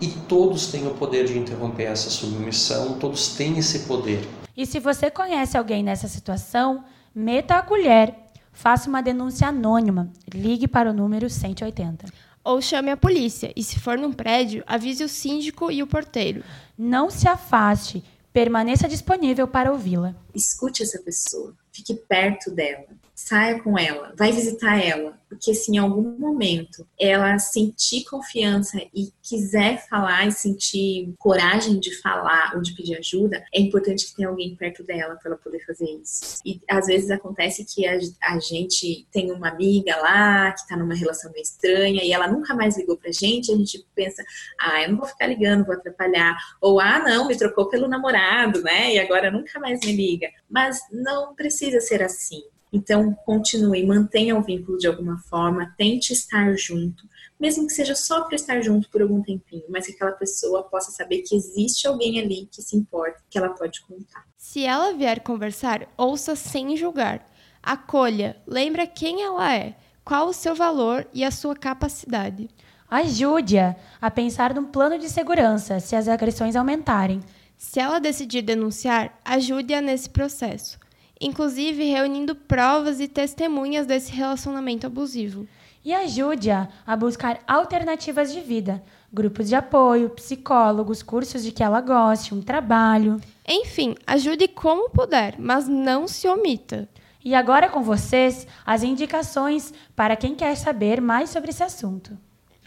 e 0.00 0.08
todos 0.28 0.68
têm 0.68 0.86
o 0.86 0.94
poder 0.94 1.26
de 1.26 1.38
interromper 1.38 1.84
essa 1.84 2.10
submissão, 2.10 2.98
todos 2.98 3.34
têm 3.36 3.58
esse 3.58 3.80
poder. 3.80 4.26
E 4.56 4.66
se 4.66 4.78
você 4.78 5.10
conhece 5.10 5.56
alguém 5.56 5.82
nessa 5.82 6.08
situação, 6.08 6.84
meta 7.14 7.56
a 7.56 7.62
colher. 7.62 8.14
Faça 8.52 8.88
uma 8.88 9.02
denúncia 9.02 9.48
anônima. 9.48 10.10
Ligue 10.32 10.66
para 10.66 10.90
o 10.90 10.94
número 10.94 11.30
180. 11.30 12.06
Ou 12.42 12.60
chame 12.60 12.90
a 12.90 12.96
polícia. 12.96 13.52
E 13.54 13.62
se 13.62 13.78
for 13.78 13.96
num 13.96 14.12
prédio, 14.12 14.64
avise 14.66 15.04
o 15.04 15.08
síndico 15.08 15.70
e 15.70 15.82
o 15.82 15.86
porteiro. 15.86 16.42
Não 16.76 17.10
se 17.10 17.28
afaste. 17.28 18.02
Permaneça 18.32 18.88
disponível 18.88 19.46
para 19.46 19.72
ouvi-la. 19.72 20.14
Escute 20.34 20.82
essa 20.82 21.00
pessoa. 21.02 21.54
Fique 21.72 21.94
perto 21.94 22.50
dela 22.50 22.97
saia 23.18 23.60
com 23.60 23.76
ela, 23.76 24.14
vai 24.16 24.30
visitar 24.30 24.78
ela, 24.80 25.18
porque 25.28 25.52
se 25.52 25.72
em 25.72 25.76
algum 25.76 26.16
momento 26.16 26.86
ela 26.98 27.36
sentir 27.40 28.04
confiança 28.04 28.80
e 28.94 29.12
quiser 29.20 29.84
falar 29.88 30.28
e 30.28 30.30
sentir 30.30 31.12
coragem 31.18 31.80
de 31.80 32.00
falar 32.00 32.52
ou 32.54 32.62
de 32.62 32.72
pedir 32.76 32.96
ajuda, 32.96 33.44
é 33.52 33.60
importante 33.60 34.06
que 34.06 34.14
tenha 34.14 34.28
alguém 34.28 34.54
perto 34.54 34.84
dela 34.84 35.16
para 35.16 35.32
ela 35.32 35.36
poder 35.36 35.58
fazer 35.66 35.90
isso. 36.00 36.40
E 36.46 36.60
às 36.70 36.86
vezes 36.86 37.10
acontece 37.10 37.64
que 37.64 37.88
a, 37.88 37.98
a 38.22 38.38
gente 38.38 39.04
tem 39.10 39.32
uma 39.32 39.48
amiga 39.48 39.96
lá 39.96 40.52
que 40.52 40.60
está 40.60 40.76
numa 40.76 40.94
relação 40.94 41.32
meio 41.32 41.42
estranha 41.42 42.04
e 42.04 42.12
ela 42.12 42.28
nunca 42.28 42.54
mais 42.54 42.78
ligou 42.78 42.96
pra 42.96 43.10
gente, 43.10 43.50
a 43.50 43.56
gente 43.56 43.84
pensa, 43.96 44.24
ah, 44.60 44.80
eu 44.82 44.90
não 44.90 44.96
vou 44.96 45.08
ficar 45.08 45.26
ligando, 45.26 45.66
vou 45.66 45.74
atrapalhar, 45.74 46.36
ou 46.60 46.78
ah, 46.78 47.00
não, 47.00 47.26
me 47.26 47.36
trocou 47.36 47.68
pelo 47.68 47.88
namorado, 47.88 48.62
né? 48.62 48.94
E 48.94 49.00
agora 49.00 49.28
nunca 49.28 49.58
mais 49.58 49.80
me 49.80 49.90
liga. 49.90 50.28
Mas 50.48 50.78
não 50.92 51.34
precisa 51.34 51.80
ser 51.80 52.00
assim. 52.00 52.44
Então, 52.72 53.14
continue, 53.24 53.86
mantenha 53.86 54.36
o 54.36 54.42
vínculo 54.42 54.78
de 54.78 54.86
alguma 54.86 55.18
forma, 55.18 55.74
tente 55.76 56.12
estar 56.12 56.54
junto, 56.56 57.08
mesmo 57.40 57.66
que 57.66 57.72
seja 57.72 57.94
só 57.94 58.22
para 58.24 58.36
estar 58.36 58.60
junto 58.60 58.90
por 58.90 59.00
algum 59.00 59.22
tempinho, 59.22 59.64
mas 59.68 59.86
que 59.86 59.92
aquela 59.92 60.12
pessoa 60.12 60.62
possa 60.64 60.90
saber 60.90 61.22
que 61.22 61.34
existe 61.34 61.86
alguém 61.86 62.20
ali 62.20 62.46
que 62.52 62.60
se 62.60 62.76
importa, 62.76 63.22
que 63.30 63.38
ela 63.38 63.50
pode 63.50 63.80
contar. 63.82 64.26
Se 64.36 64.64
ela 64.64 64.92
vier 64.92 65.20
conversar, 65.20 65.88
ouça 65.96 66.36
sem 66.36 66.76
julgar. 66.76 67.26
Acolha, 67.62 68.36
lembra 68.46 68.86
quem 68.86 69.22
ela 69.22 69.54
é, 69.54 69.76
qual 70.04 70.28
o 70.28 70.34
seu 70.34 70.54
valor 70.54 71.06
e 71.12 71.24
a 71.24 71.30
sua 71.30 71.56
capacidade. 71.56 72.48
Ajude-a 72.90 73.76
a 74.00 74.10
pensar 74.10 74.54
num 74.54 74.64
plano 74.64 74.98
de 74.98 75.08
segurança 75.08 75.80
se 75.80 75.94
as 75.94 76.08
agressões 76.08 76.56
aumentarem. 76.56 77.20
Se 77.58 77.80
ela 77.80 77.98
decidir 77.98 78.42
denunciar, 78.42 79.18
ajude-a 79.24 79.82
nesse 79.82 80.08
processo 80.08 80.77
inclusive 81.20 81.84
reunindo 81.84 82.34
provas 82.34 83.00
e 83.00 83.08
testemunhas 83.08 83.86
desse 83.86 84.12
relacionamento 84.12 84.86
abusivo. 84.86 85.46
E 85.84 85.94
ajude-a 85.94 86.68
a 86.86 86.96
buscar 86.96 87.40
alternativas 87.46 88.32
de 88.32 88.40
vida, 88.40 88.82
grupos 89.12 89.48
de 89.48 89.54
apoio, 89.54 90.10
psicólogos, 90.10 91.02
cursos 91.02 91.42
de 91.42 91.52
que 91.52 91.62
ela 91.62 91.80
goste, 91.80 92.34
um 92.34 92.42
trabalho. 92.42 93.20
Enfim, 93.46 93.94
ajude 94.06 94.48
como 94.48 94.90
puder, 94.90 95.36
mas 95.38 95.66
não 95.66 96.06
se 96.06 96.28
omita. 96.28 96.88
E 97.24 97.34
agora 97.34 97.68
com 97.68 97.82
vocês, 97.82 98.46
as 98.64 98.82
indicações 98.82 99.72
para 99.96 100.16
quem 100.16 100.34
quer 100.34 100.54
saber 100.56 101.00
mais 101.00 101.30
sobre 101.30 101.50
esse 101.50 101.62
assunto. 101.62 102.16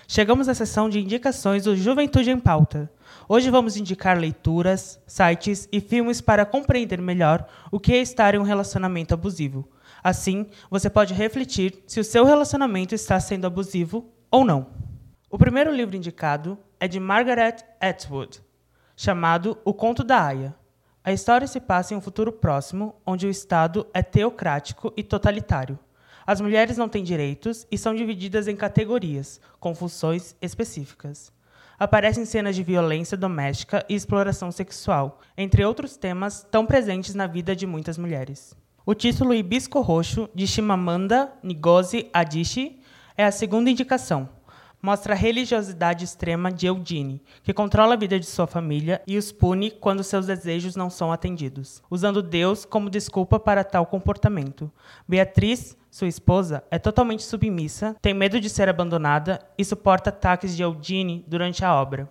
Chegamos 0.07 0.49
à 0.49 0.53
sessão 0.53 0.89
de 0.89 0.99
indicações 0.99 1.63
do 1.63 1.75
Juventude 1.75 2.31
em 2.31 2.39
Pauta. 2.39 2.91
Hoje 3.29 3.49
vamos 3.49 3.77
indicar 3.77 4.17
leituras, 4.17 4.99
sites 5.05 5.69
e 5.71 5.79
filmes 5.79 6.19
para 6.19 6.45
compreender 6.45 6.99
melhor 6.99 7.47
o 7.71 7.79
que 7.79 7.93
é 7.93 7.97
estar 7.97 8.33
em 8.33 8.39
um 8.39 8.43
relacionamento 8.43 9.13
abusivo. 9.13 9.69
Assim, 10.03 10.47
você 10.69 10.89
pode 10.89 11.13
refletir 11.13 11.83
se 11.85 11.99
o 11.99 12.03
seu 12.03 12.25
relacionamento 12.25 12.95
está 12.95 13.19
sendo 13.19 13.45
abusivo 13.45 14.11
ou 14.29 14.43
não. 14.43 14.67
O 15.29 15.37
primeiro 15.37 15.73
livro 15.73 15.95
indicado 15.95 16.57
é 16.79 16.87
de 16.87 16.99
Margaret 16.99 17.57
Atwood, 17.79 18.41
chamado 18.97 19.57
O 19.63 19.73
Conto 19.73 20.03
da 20.03 20.25
Aya. 20.25 20.55
A 21.03 21.13
história 21.13 21.47
se 21.47 21.59
passa 21.59 21.93
em 21.93 21.97
um 21.97 22.01
futuro 22.01 22.31
próximo, 22.31 22.95
onde 23.05 23.27
o 23.27 23.29
Estado 23.29 23.87
é 23.93 24.01
teocrático 24.01 24.91
e 24.97 25.03
totalitário. 25.03 25.79
As 26.25 26.41
mulheres 26.41 26.77
não 26.77 26.89
têm 26.89 27.03
direitos 27.03 27.65
e 27.71 27.77
são 27.77 27.95
divididas 27.95 28.47
em 28.47 28.55
categorias, 28.55 29.39
com 29.59 29.73
funções 29.73 30.35
específicas 30.41 31.31
aparecem 31.81 32.25
cenas 32.25 32.55
de 32.55 32.61
violência 32.61 33.17
doméstica 33.17 33.83
e 33.89 33.95
exploração 33.95 34.51
sexual, 34.51 35.19
entre 35.35 35.65
outros 35.65 35.97
temas 35.97 36.45
tão 36.51 36.63
presentes 36.63 37.15
na 37.15 37.25
vida 37.25 37.55
de 37.55 37.65
muitas 37.65 37.97
mulheres. 37.97 38.55
O 38.85 38.93
título 38.93 39.33
Hibisco 39.33 39.81
Roxo, 39.81 40.29
de 40.35 40.45
Shimamanda 40.45 41.33
Ngozi 41.43 42.07
Adichie, 42.13 42.79
é 43.17 43.25
a 43.25 43.31
segunda 43.31 43.71
indicação. 43.71 44.29
Mostra 44.81 45.13
a 45.13 45.17
religiosidade 45.17 46.03
extrema 46.03 46.51
de 46.51 46.65
Eugene, 46.65 47.21
que 47.43 47.53
controla 47.53 47.93
a 47.93 47.97
vida 47.97 48.19
de 48.19 48.25
sua 48.25 48.47
família 48.47 49.01
e 49.05 49.17
os 49.17 49.31
pune 49.31 49.69
quando 49.69 50.03
seus 50.03 50.25
desejos 50.25 50.75
não 50.75 50.89
são 50.89 51.11
atendidos, 51.11 51.83
usando 51.89 52.23
Deus 52.23 52.65
como 52.65 52.89
desculpa 52.89 53.39
para 53.39 53.63
tal 53.63 53.85
comportamento. 53.85 54.71
Beatriz 55.07 55.77
sua 55.91 56.07
esposa 56.07 56.63
é 56.71 56.79
totalmente 56.79 57.21
submissa, 57.21 57.95
tem 58.01 58.13
medo 58.13 58.39
de 58.39 58.49
ser 58.49 58.69
abandonada 58.69 59.39
e 59.57 59.63
suporta 59.65 60.09
ataques 60.09 60.55
de 60.55 60.63
Eudine 60.63 61.23
durante 61.27 61.63
a 61.65 61.75
obra. 61.75 62.09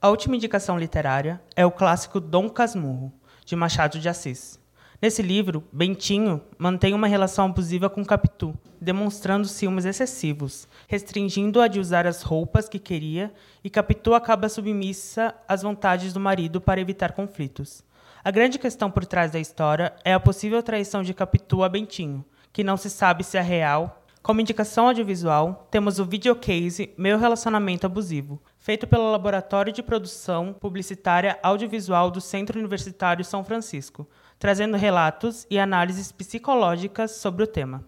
A 0.00 0.08
última 0.08 0.34
indicação 0.34 0.76
literária 0.76 1.40
é 1.54 1.64
o 1.64 1.70
clássico 1.70 2.18
Dom 2.18 2.50
Casmurro, 2.50 3.12
de 3.46 3.54
Machado 3.54 3.98
de 4.00 4.08
Assis. 4.08 4.61
Nesse 5.02 5.20
livro, 5.20 5.64
Bentinho 5.72 6.40
mantém 6.56 6.94
uma 6.94 7.08
relação 7.08 7.46
abusiva 7.46 7.90
com 7.90 8.04
Capitu, 8.04 8.56
demonstrando 8.80 9.48
ciúmes 9.48 9.84
excessivos, 9.84 10.68
restringindo-a 10.86 11.66
de 11.66 11.80
usar 11.80 12.06
as 12.06 12.22
roupas 12.22 12.68
que 12.68 12.78
queria, 12.78 13.34
e 13.64 13.68
Capitu 13.68 14.14
acaba 14.14 14.48
submissa 14.48 15.34
às 15.48 15.62
vontades 15.62 16.12
do 16.12 16.20
marido 16.20 16.60
para 16.60 16.80
evitar 16.80 17.14
conflitos. 17.14 17.82
A 18.22 18.30
grande 18.30 18.60
questão 18.60 18.88
por 18.92 19.04
trás 19.04 19.32
da 19.32 19.40
história 19.40 19.92
é 20.04 20.14
a 20.14 20.20
possível 20.20 20.62
traição 20.62 21.02
de 21.02 21.12
Capitu 21.12 21.64
a 21.64 21.68
Bentinho, 21.68 22.24
que 22.52 22.62
não 22.62 22.76
se 22.76 22.88
sabe 22.88 23.24
se 23.24 23.36
é 23.36 23.42
real. 23.42 24.04
Como 24.22 24.40
indicação 24.40 24.86
audiovisual, 24.86 25.66
temos 25.68 25.98
o 25.98 26.04
videocase 26.04 26.94
Meu 26.96 27.18
Relacionamento 27.18 27.86
Abusivo, 27.86 28.40
feito 28.56 28.86
pelo 28.86 29.10
Laboratório 29.10 29.72
de 29.72 29.82
Produção 29.82 30.52
Publicitária 30.52 31.40
Audiovisual 31.42 32.08
do 32.08 32.20
Centro 32.20 32.56
Universitário 32.56 33.24
São 33.24 33.42
Francisco, 33.42 34.06
trazendo 34.42 34.76
relatos 34.76 35.46
e 35.48 35.56
análises 35.56 36.10
psicológicas 36.10 37.12
sobre 37.12 37.44
o 37.44 37.46
tema. 37.46 37.84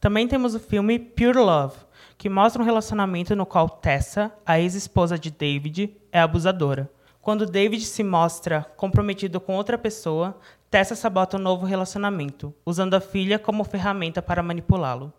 Também 0.00 0.26
temos 0.26 0.54
o 0.54 0.58
filme 0.58 0.98
Pure 0.98 1.36
Love, 1.36 1.76
que 2.16 2.30
mostra 2.30 2.62
um 2.62 2.64
relacionamento 2.64 3.36
no 3.36 3.44
qual 3.44 3.68
Tessa, 3.68 4.32
a 4.46 4.58
ex-esposa 4.58 5.18
de 5.18 5.30
David, 5.30 5.94
é 6.10 6.18
abusadora. 6.18 6.90
Quando 7.20 7.44
David 7.44 7.84
se 7.84 8.02
mostra 8.02 8.64
comprometido 8.74 9.38
com 9.38 9.54
outra 9.54 9.76
pessoa, 9.76 10.38
Tessa 10.70 10.96
sabota 10.96 11.36
um 11.36 11.40
novo 11.40 11.66
relacionamento, 11.66 12.54
usando 12.64 12.94
a 12.94 13.00
filha 13.00 13.38
como 13.38 13.62
ferramenta 13.62 14.22
para 14.22 14.42
manipulá-lo. 14.42 15.12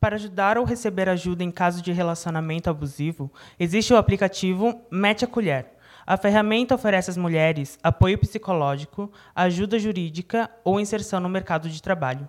Para 0.00 0.16
ajudar 0.16 0.58
ou 0.58 0.64
receber 0.64 1.08
ajuda 1.08 1.44
em 1.44 1.52
caso 1.52 1.80
de 1.80 1.92
relacionamento 1.92 2.68
abusivo, 2.68 3.32
existe 3.60 3.94
o 3.94 3.96
aplicativo 3.96 4.80
Mete 4.90 5.24
a 5.24 5.28
Colher. 5.28 5.66
A 6.06 6.16
ferramenta 6.16 6.74
oferece 6.74 7.10
às 7.10 7.16
mulheres 7.16 7.78
apoio 7.82 8.18
psicológico, 8.18 9.12
ajuda 9.34 9.78
jurídica 9.78 10.50
ou 10.64 10.80
inserção 10.80 11.20
no 11.20 11.28
mercado 11.28 11.68
de 11.68 11.82
trabalho. 11.82 12.28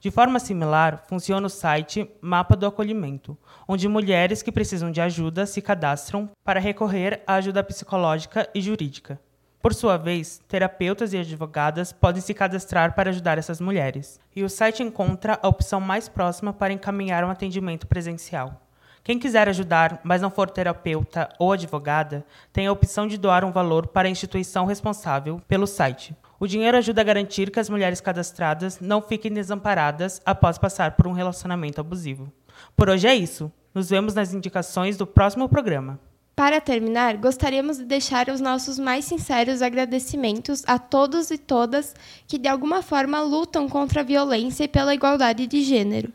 De 0.00 0.10
forma 0.10 0.38
similar, 0.38 1.04
funciona 1.06 1.46
o 1.46 1.50
site 1.50 2.10
Mapa 2.20 2.56
do 2.56 2.66
Acolhimento, 2.66 3.36
onde 3.66 3.88
mulheres 3.88 4.42
que 4.42 4.52
precisam 4.52 4.90
de 4.90 5.00
ajuda 5.00 5.46
se 5.46 5.62
cadastram 5.62 6.30
para 6.44 6.60
recorrer 6.60 7.22
à 7.26 7.34
ajuda 7.34 7.62
psicológica 7.62 8.48
e 8.54 8.60
jurídica. 8.60 9.20
Por 9.60 9.72
sua 9.72 9.96
vez, 9.96 10.40
terapeutas 10.48 11.12
e 11.12 11.18
advogadas 11.18 11.92
podem 11.92 12.20
se 12.20 12.34
cadastrar 12.34 12.96
para 12.96 13.10
ajudar 13.10 13.38
essas 13.38 13.60
mulheres, 13.60 14.18
e 14.34 14.42
o 14.42 14.48
site 14.48 14.82
encontra 14.82 15.38
a 15.40 15.46
opção 15.46 15.80
mais 15.80 16.08
próxima 16.08 16.52
para 16.52 16.72
encaminhar 16.72 17.24
um 17.24 17.30
atendimento 17.30 17.86
presencial. 17.86 18.60
Quem 19.04 19.18
quiser 19.18 19.48
ajudar, 19.48 20.00
mas 20.04 20.22
não 20.22 20.30
for 20.30 20.48
terapeuta 20.48 21.28
ou 21.36 21.52
advogada, 21.52 22.24
tem 22.52 22.68
a 22.68 22.72
opção 22.72 23.08
de 23.08 23.18
doar 23.18 23.44
um 23.44 23.50
valor 23.50 23.88
para 23.88 24.06
a 24.06 24.10
instituição 24.10 24.64
responsável 24.64 25.40
pelo 25.48 25.66
site. 25.66 26.14
O 26.38 26.46
dinheiro 26.46 26.76
ajuda 26.76 27.00
a 27.00 27.04
garantir 27.04 27.50
que 27.50 27.58
as 27.58 27.68
mulheres 27.68 28.00
cadastradas 28.00 28.78
não 28.80 29.02
fiquem 29.02 29.32
desamparadas 29.32 30.20
após 30.24 30.56
passar 30.56 30.92
por 30.92 31.08
um 31.08 31.12
relacionamento 31.12 31.80
abusivo. 31.80 32.32
Por 32.76 32.88
hoje 32.88 33.08
é 33.08 33.14
isso. 33.14 33.50
Nos 33.74 33.90
vemos 33.90 34.14
nas 34.14 34.34
indicações 34.34 34.96
do 34.96 35.06
próximo 35.06 35.48
programa. 35.48 35.98
Para 36.36 36.60
terminar, 36.60 37.16
gostaríamos 37.16 37.78
de 37.78 37.84
deixar 37.84 38.28
os 38.28 38.40
nossos 38.40 38.78
mais 38.78 39.04
sinceros 39.04 39.62
agradecimentos 39.62 40.62
a 40.66 40.78
todos 40.78 41.30
e 41.30 41.38
todas 41.38 41.94
que 42.26 42.38
de 42.38 42.48
alguma 42.48 42.82
forma 42.82 43.20
lutam 43.20 43.68
contra 43.68 44.00
a 44.00 44.04
violência 44.04 44.64
e 44.64 44.68
pela 44.68 44.94
igualdade 44.94 45.46
de 45.46 45.62
gênero. 45.62 46.12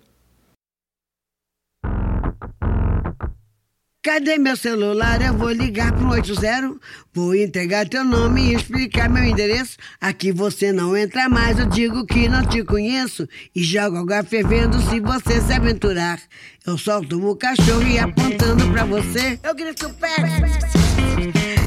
Cadê 4.03 4.37
meu 4.37 4.55
celular? 4.55 5.21
Eu 5.21 5.33
vou 5.33 5.51
ligar 5.51 5.91
pro 5.91 6.09
80. 6.09 6.75
Vou 7.13 7.35
entregar 7.35 7.89
teu 7.89 8.05
nome 8.05 8.41
e 8.41 8.55
explicar 8.55 9.09
meu 9.09 9.23
endereço. 9.23 9.77
Aqui 9.99 10.31
você 10.31 10.71
não 10.71 10.95
entra 10.95 11.27
mais, 11.27 11.59
eu 11.59 11.65
digo 11.65 12.05
que 12.05 12.29
não 12.29 12.45
te 12.45 12.63
conheço. 12.63 13.27
E 13.53 13.61
jogo 13.61 13.97
água 13.97 14.23
fervendo 14.23 14.79
se 14.81 14.99
você 14.99 15.41
se 15.41 15.51
aventurar. 15.51 16.19
Eu 16.65 16.77
solto 16.77 17.19
o 17.19 17.35
cachorro 17.35 17.87
e 17.87 17.99
apontando 17.99 18.67
pra 18.71 18.85
você. 18.85 19.39
Eu 19.43 19.53
grito 19.55 19.89
perto. 19.89 20.77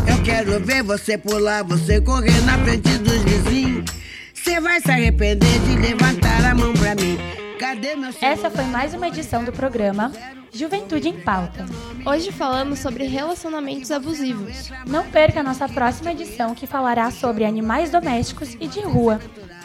Eu 0.08 0.22
quero 0.22 0.60
ver 0.60 0.82
você 0.82 1.18
pular, 1.18 1.62
você 1.64 2.00
correr 2.00 2.40
na 2.42 2.56
frente 2.64 2.96
dos 2.98 3.22
vizinhos. 3.22 3.84
Você 4.32 4.60
vai 4.60 4.80
se 4.80 4.90
arrepender 4.90 5.58
de 5.60 5.76
levantar 5.76 6.44
a 6.44 6.54
mão 6.54 6.72
pra 6.72 6.94
mim. 6.94 7.39
Cadê 7.60 7.94
meu 7.94 8.10
celular? 8.10 8.32
Essa 8.32 8.50
foi 8.50 8.64
mais 8.64 8.94
uma 8.94 9.06
edição 9.06 9.44
do 9.44 9.52
programa 9.52 10.10
Juventude 10.50 11.10
em 11.10 11.20
Pauta. 11.20 11.66
Hoje 12.06 12.32
falamos 12.32 12.78
sobre 12.78 13.04
relacionamentos 13.04 13.90
abusivos. 13.90 14.70
Não 14.86 15.04
perca 15.10 15.40
a 15.40 15.42
nossa 15.42 15.68
próxima 15.68 16.12
edição 16.12 16.54
que 16.54 16.66
falará 16.66 17.10
sobre 17.10 17.44
animais 17.44 17.90
domésticos 17.90 18.56
e 18.58 18.66
de 18.66 18.80
rua. 18.80 19.20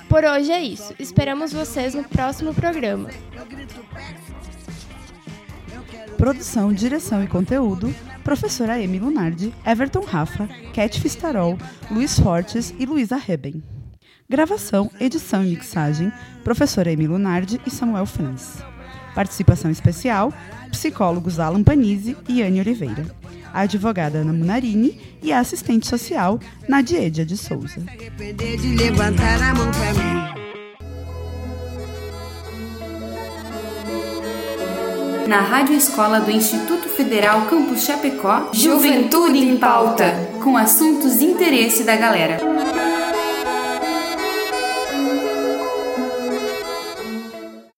Por 0.09 0.25
hoje 0.25 0.51
é 0.51 0.61
isso. 0.61 0.93
Esperamos 0.99 1.53
vocês 1.53 1.95
no 1.95 2.03
próximo 2.03 2.53
programa. 2.53 3.09
Produção, 6.17 6.73
direção 6.73 7.23
e 7.23 7.27
conteúdo: 7.27 7.95
Professora 8.25 8.73
Amy 8.73 8.99
Lunardi, 8.99 9.53
Everton 9.65 10.01
Rafa, 10.01 10.49
Cat 10.73 10.99
Fistarol, 10.99 11.57
Luiz 11.89 12.19
Fortes 12.19 12.75
e 12.77 12.85
Luísa 12.85 13.15
Reben. 13.15 13.63
Gravação, 14.27 14.89
edição 14.99 15.43
e 15.43 15.49
mixagem: 15.49 16.11
Professora 16.43 16.91
Amy 16.91 17.05
Lunardi 17.05 17.61
e 17.65 17.69
Samuel 17.69 18.07
Franz. 18.07 18.57
Participação 19.13 19.69
especial: 19.69 20.33
psicólogos 20.71 21.39
Alan 21.39 21.63
Panizzi 21.63 22.17
e 22.27 22.41
Anne 22.41 22.59
Oliveira. 22.59 23.05
A 23.53 23.61
advogada 23.61 24.17
Ana 24.17 24.33
Munarini 24.33 24.99
e 25.21 25.31
a 25.31 25.39
assistente 25.39 25.87
social 25.87 26.39
Nadiedia 26.67 27.23
de 27.23 27.37
Souza. 27.37 27.83
Na 35.27 35.39
Rádio 35.41 35.75
Escola 35.75 36.19
do 36.19 36.31
Instituto 36.31 36.89
Federal 36.89 37.45
Campus 37.45 37.83
Chapecó, 37.83 38.49
Juventude 38.51 39.37
em 39.37 39.57
Pauta, 39.57 40.11
com 40.43 40.57
assuntos 40.57 41.19
de 41.19 41.25
interesse 41.25 41.83
da 41.83 41.95
galera. 41.95 42.39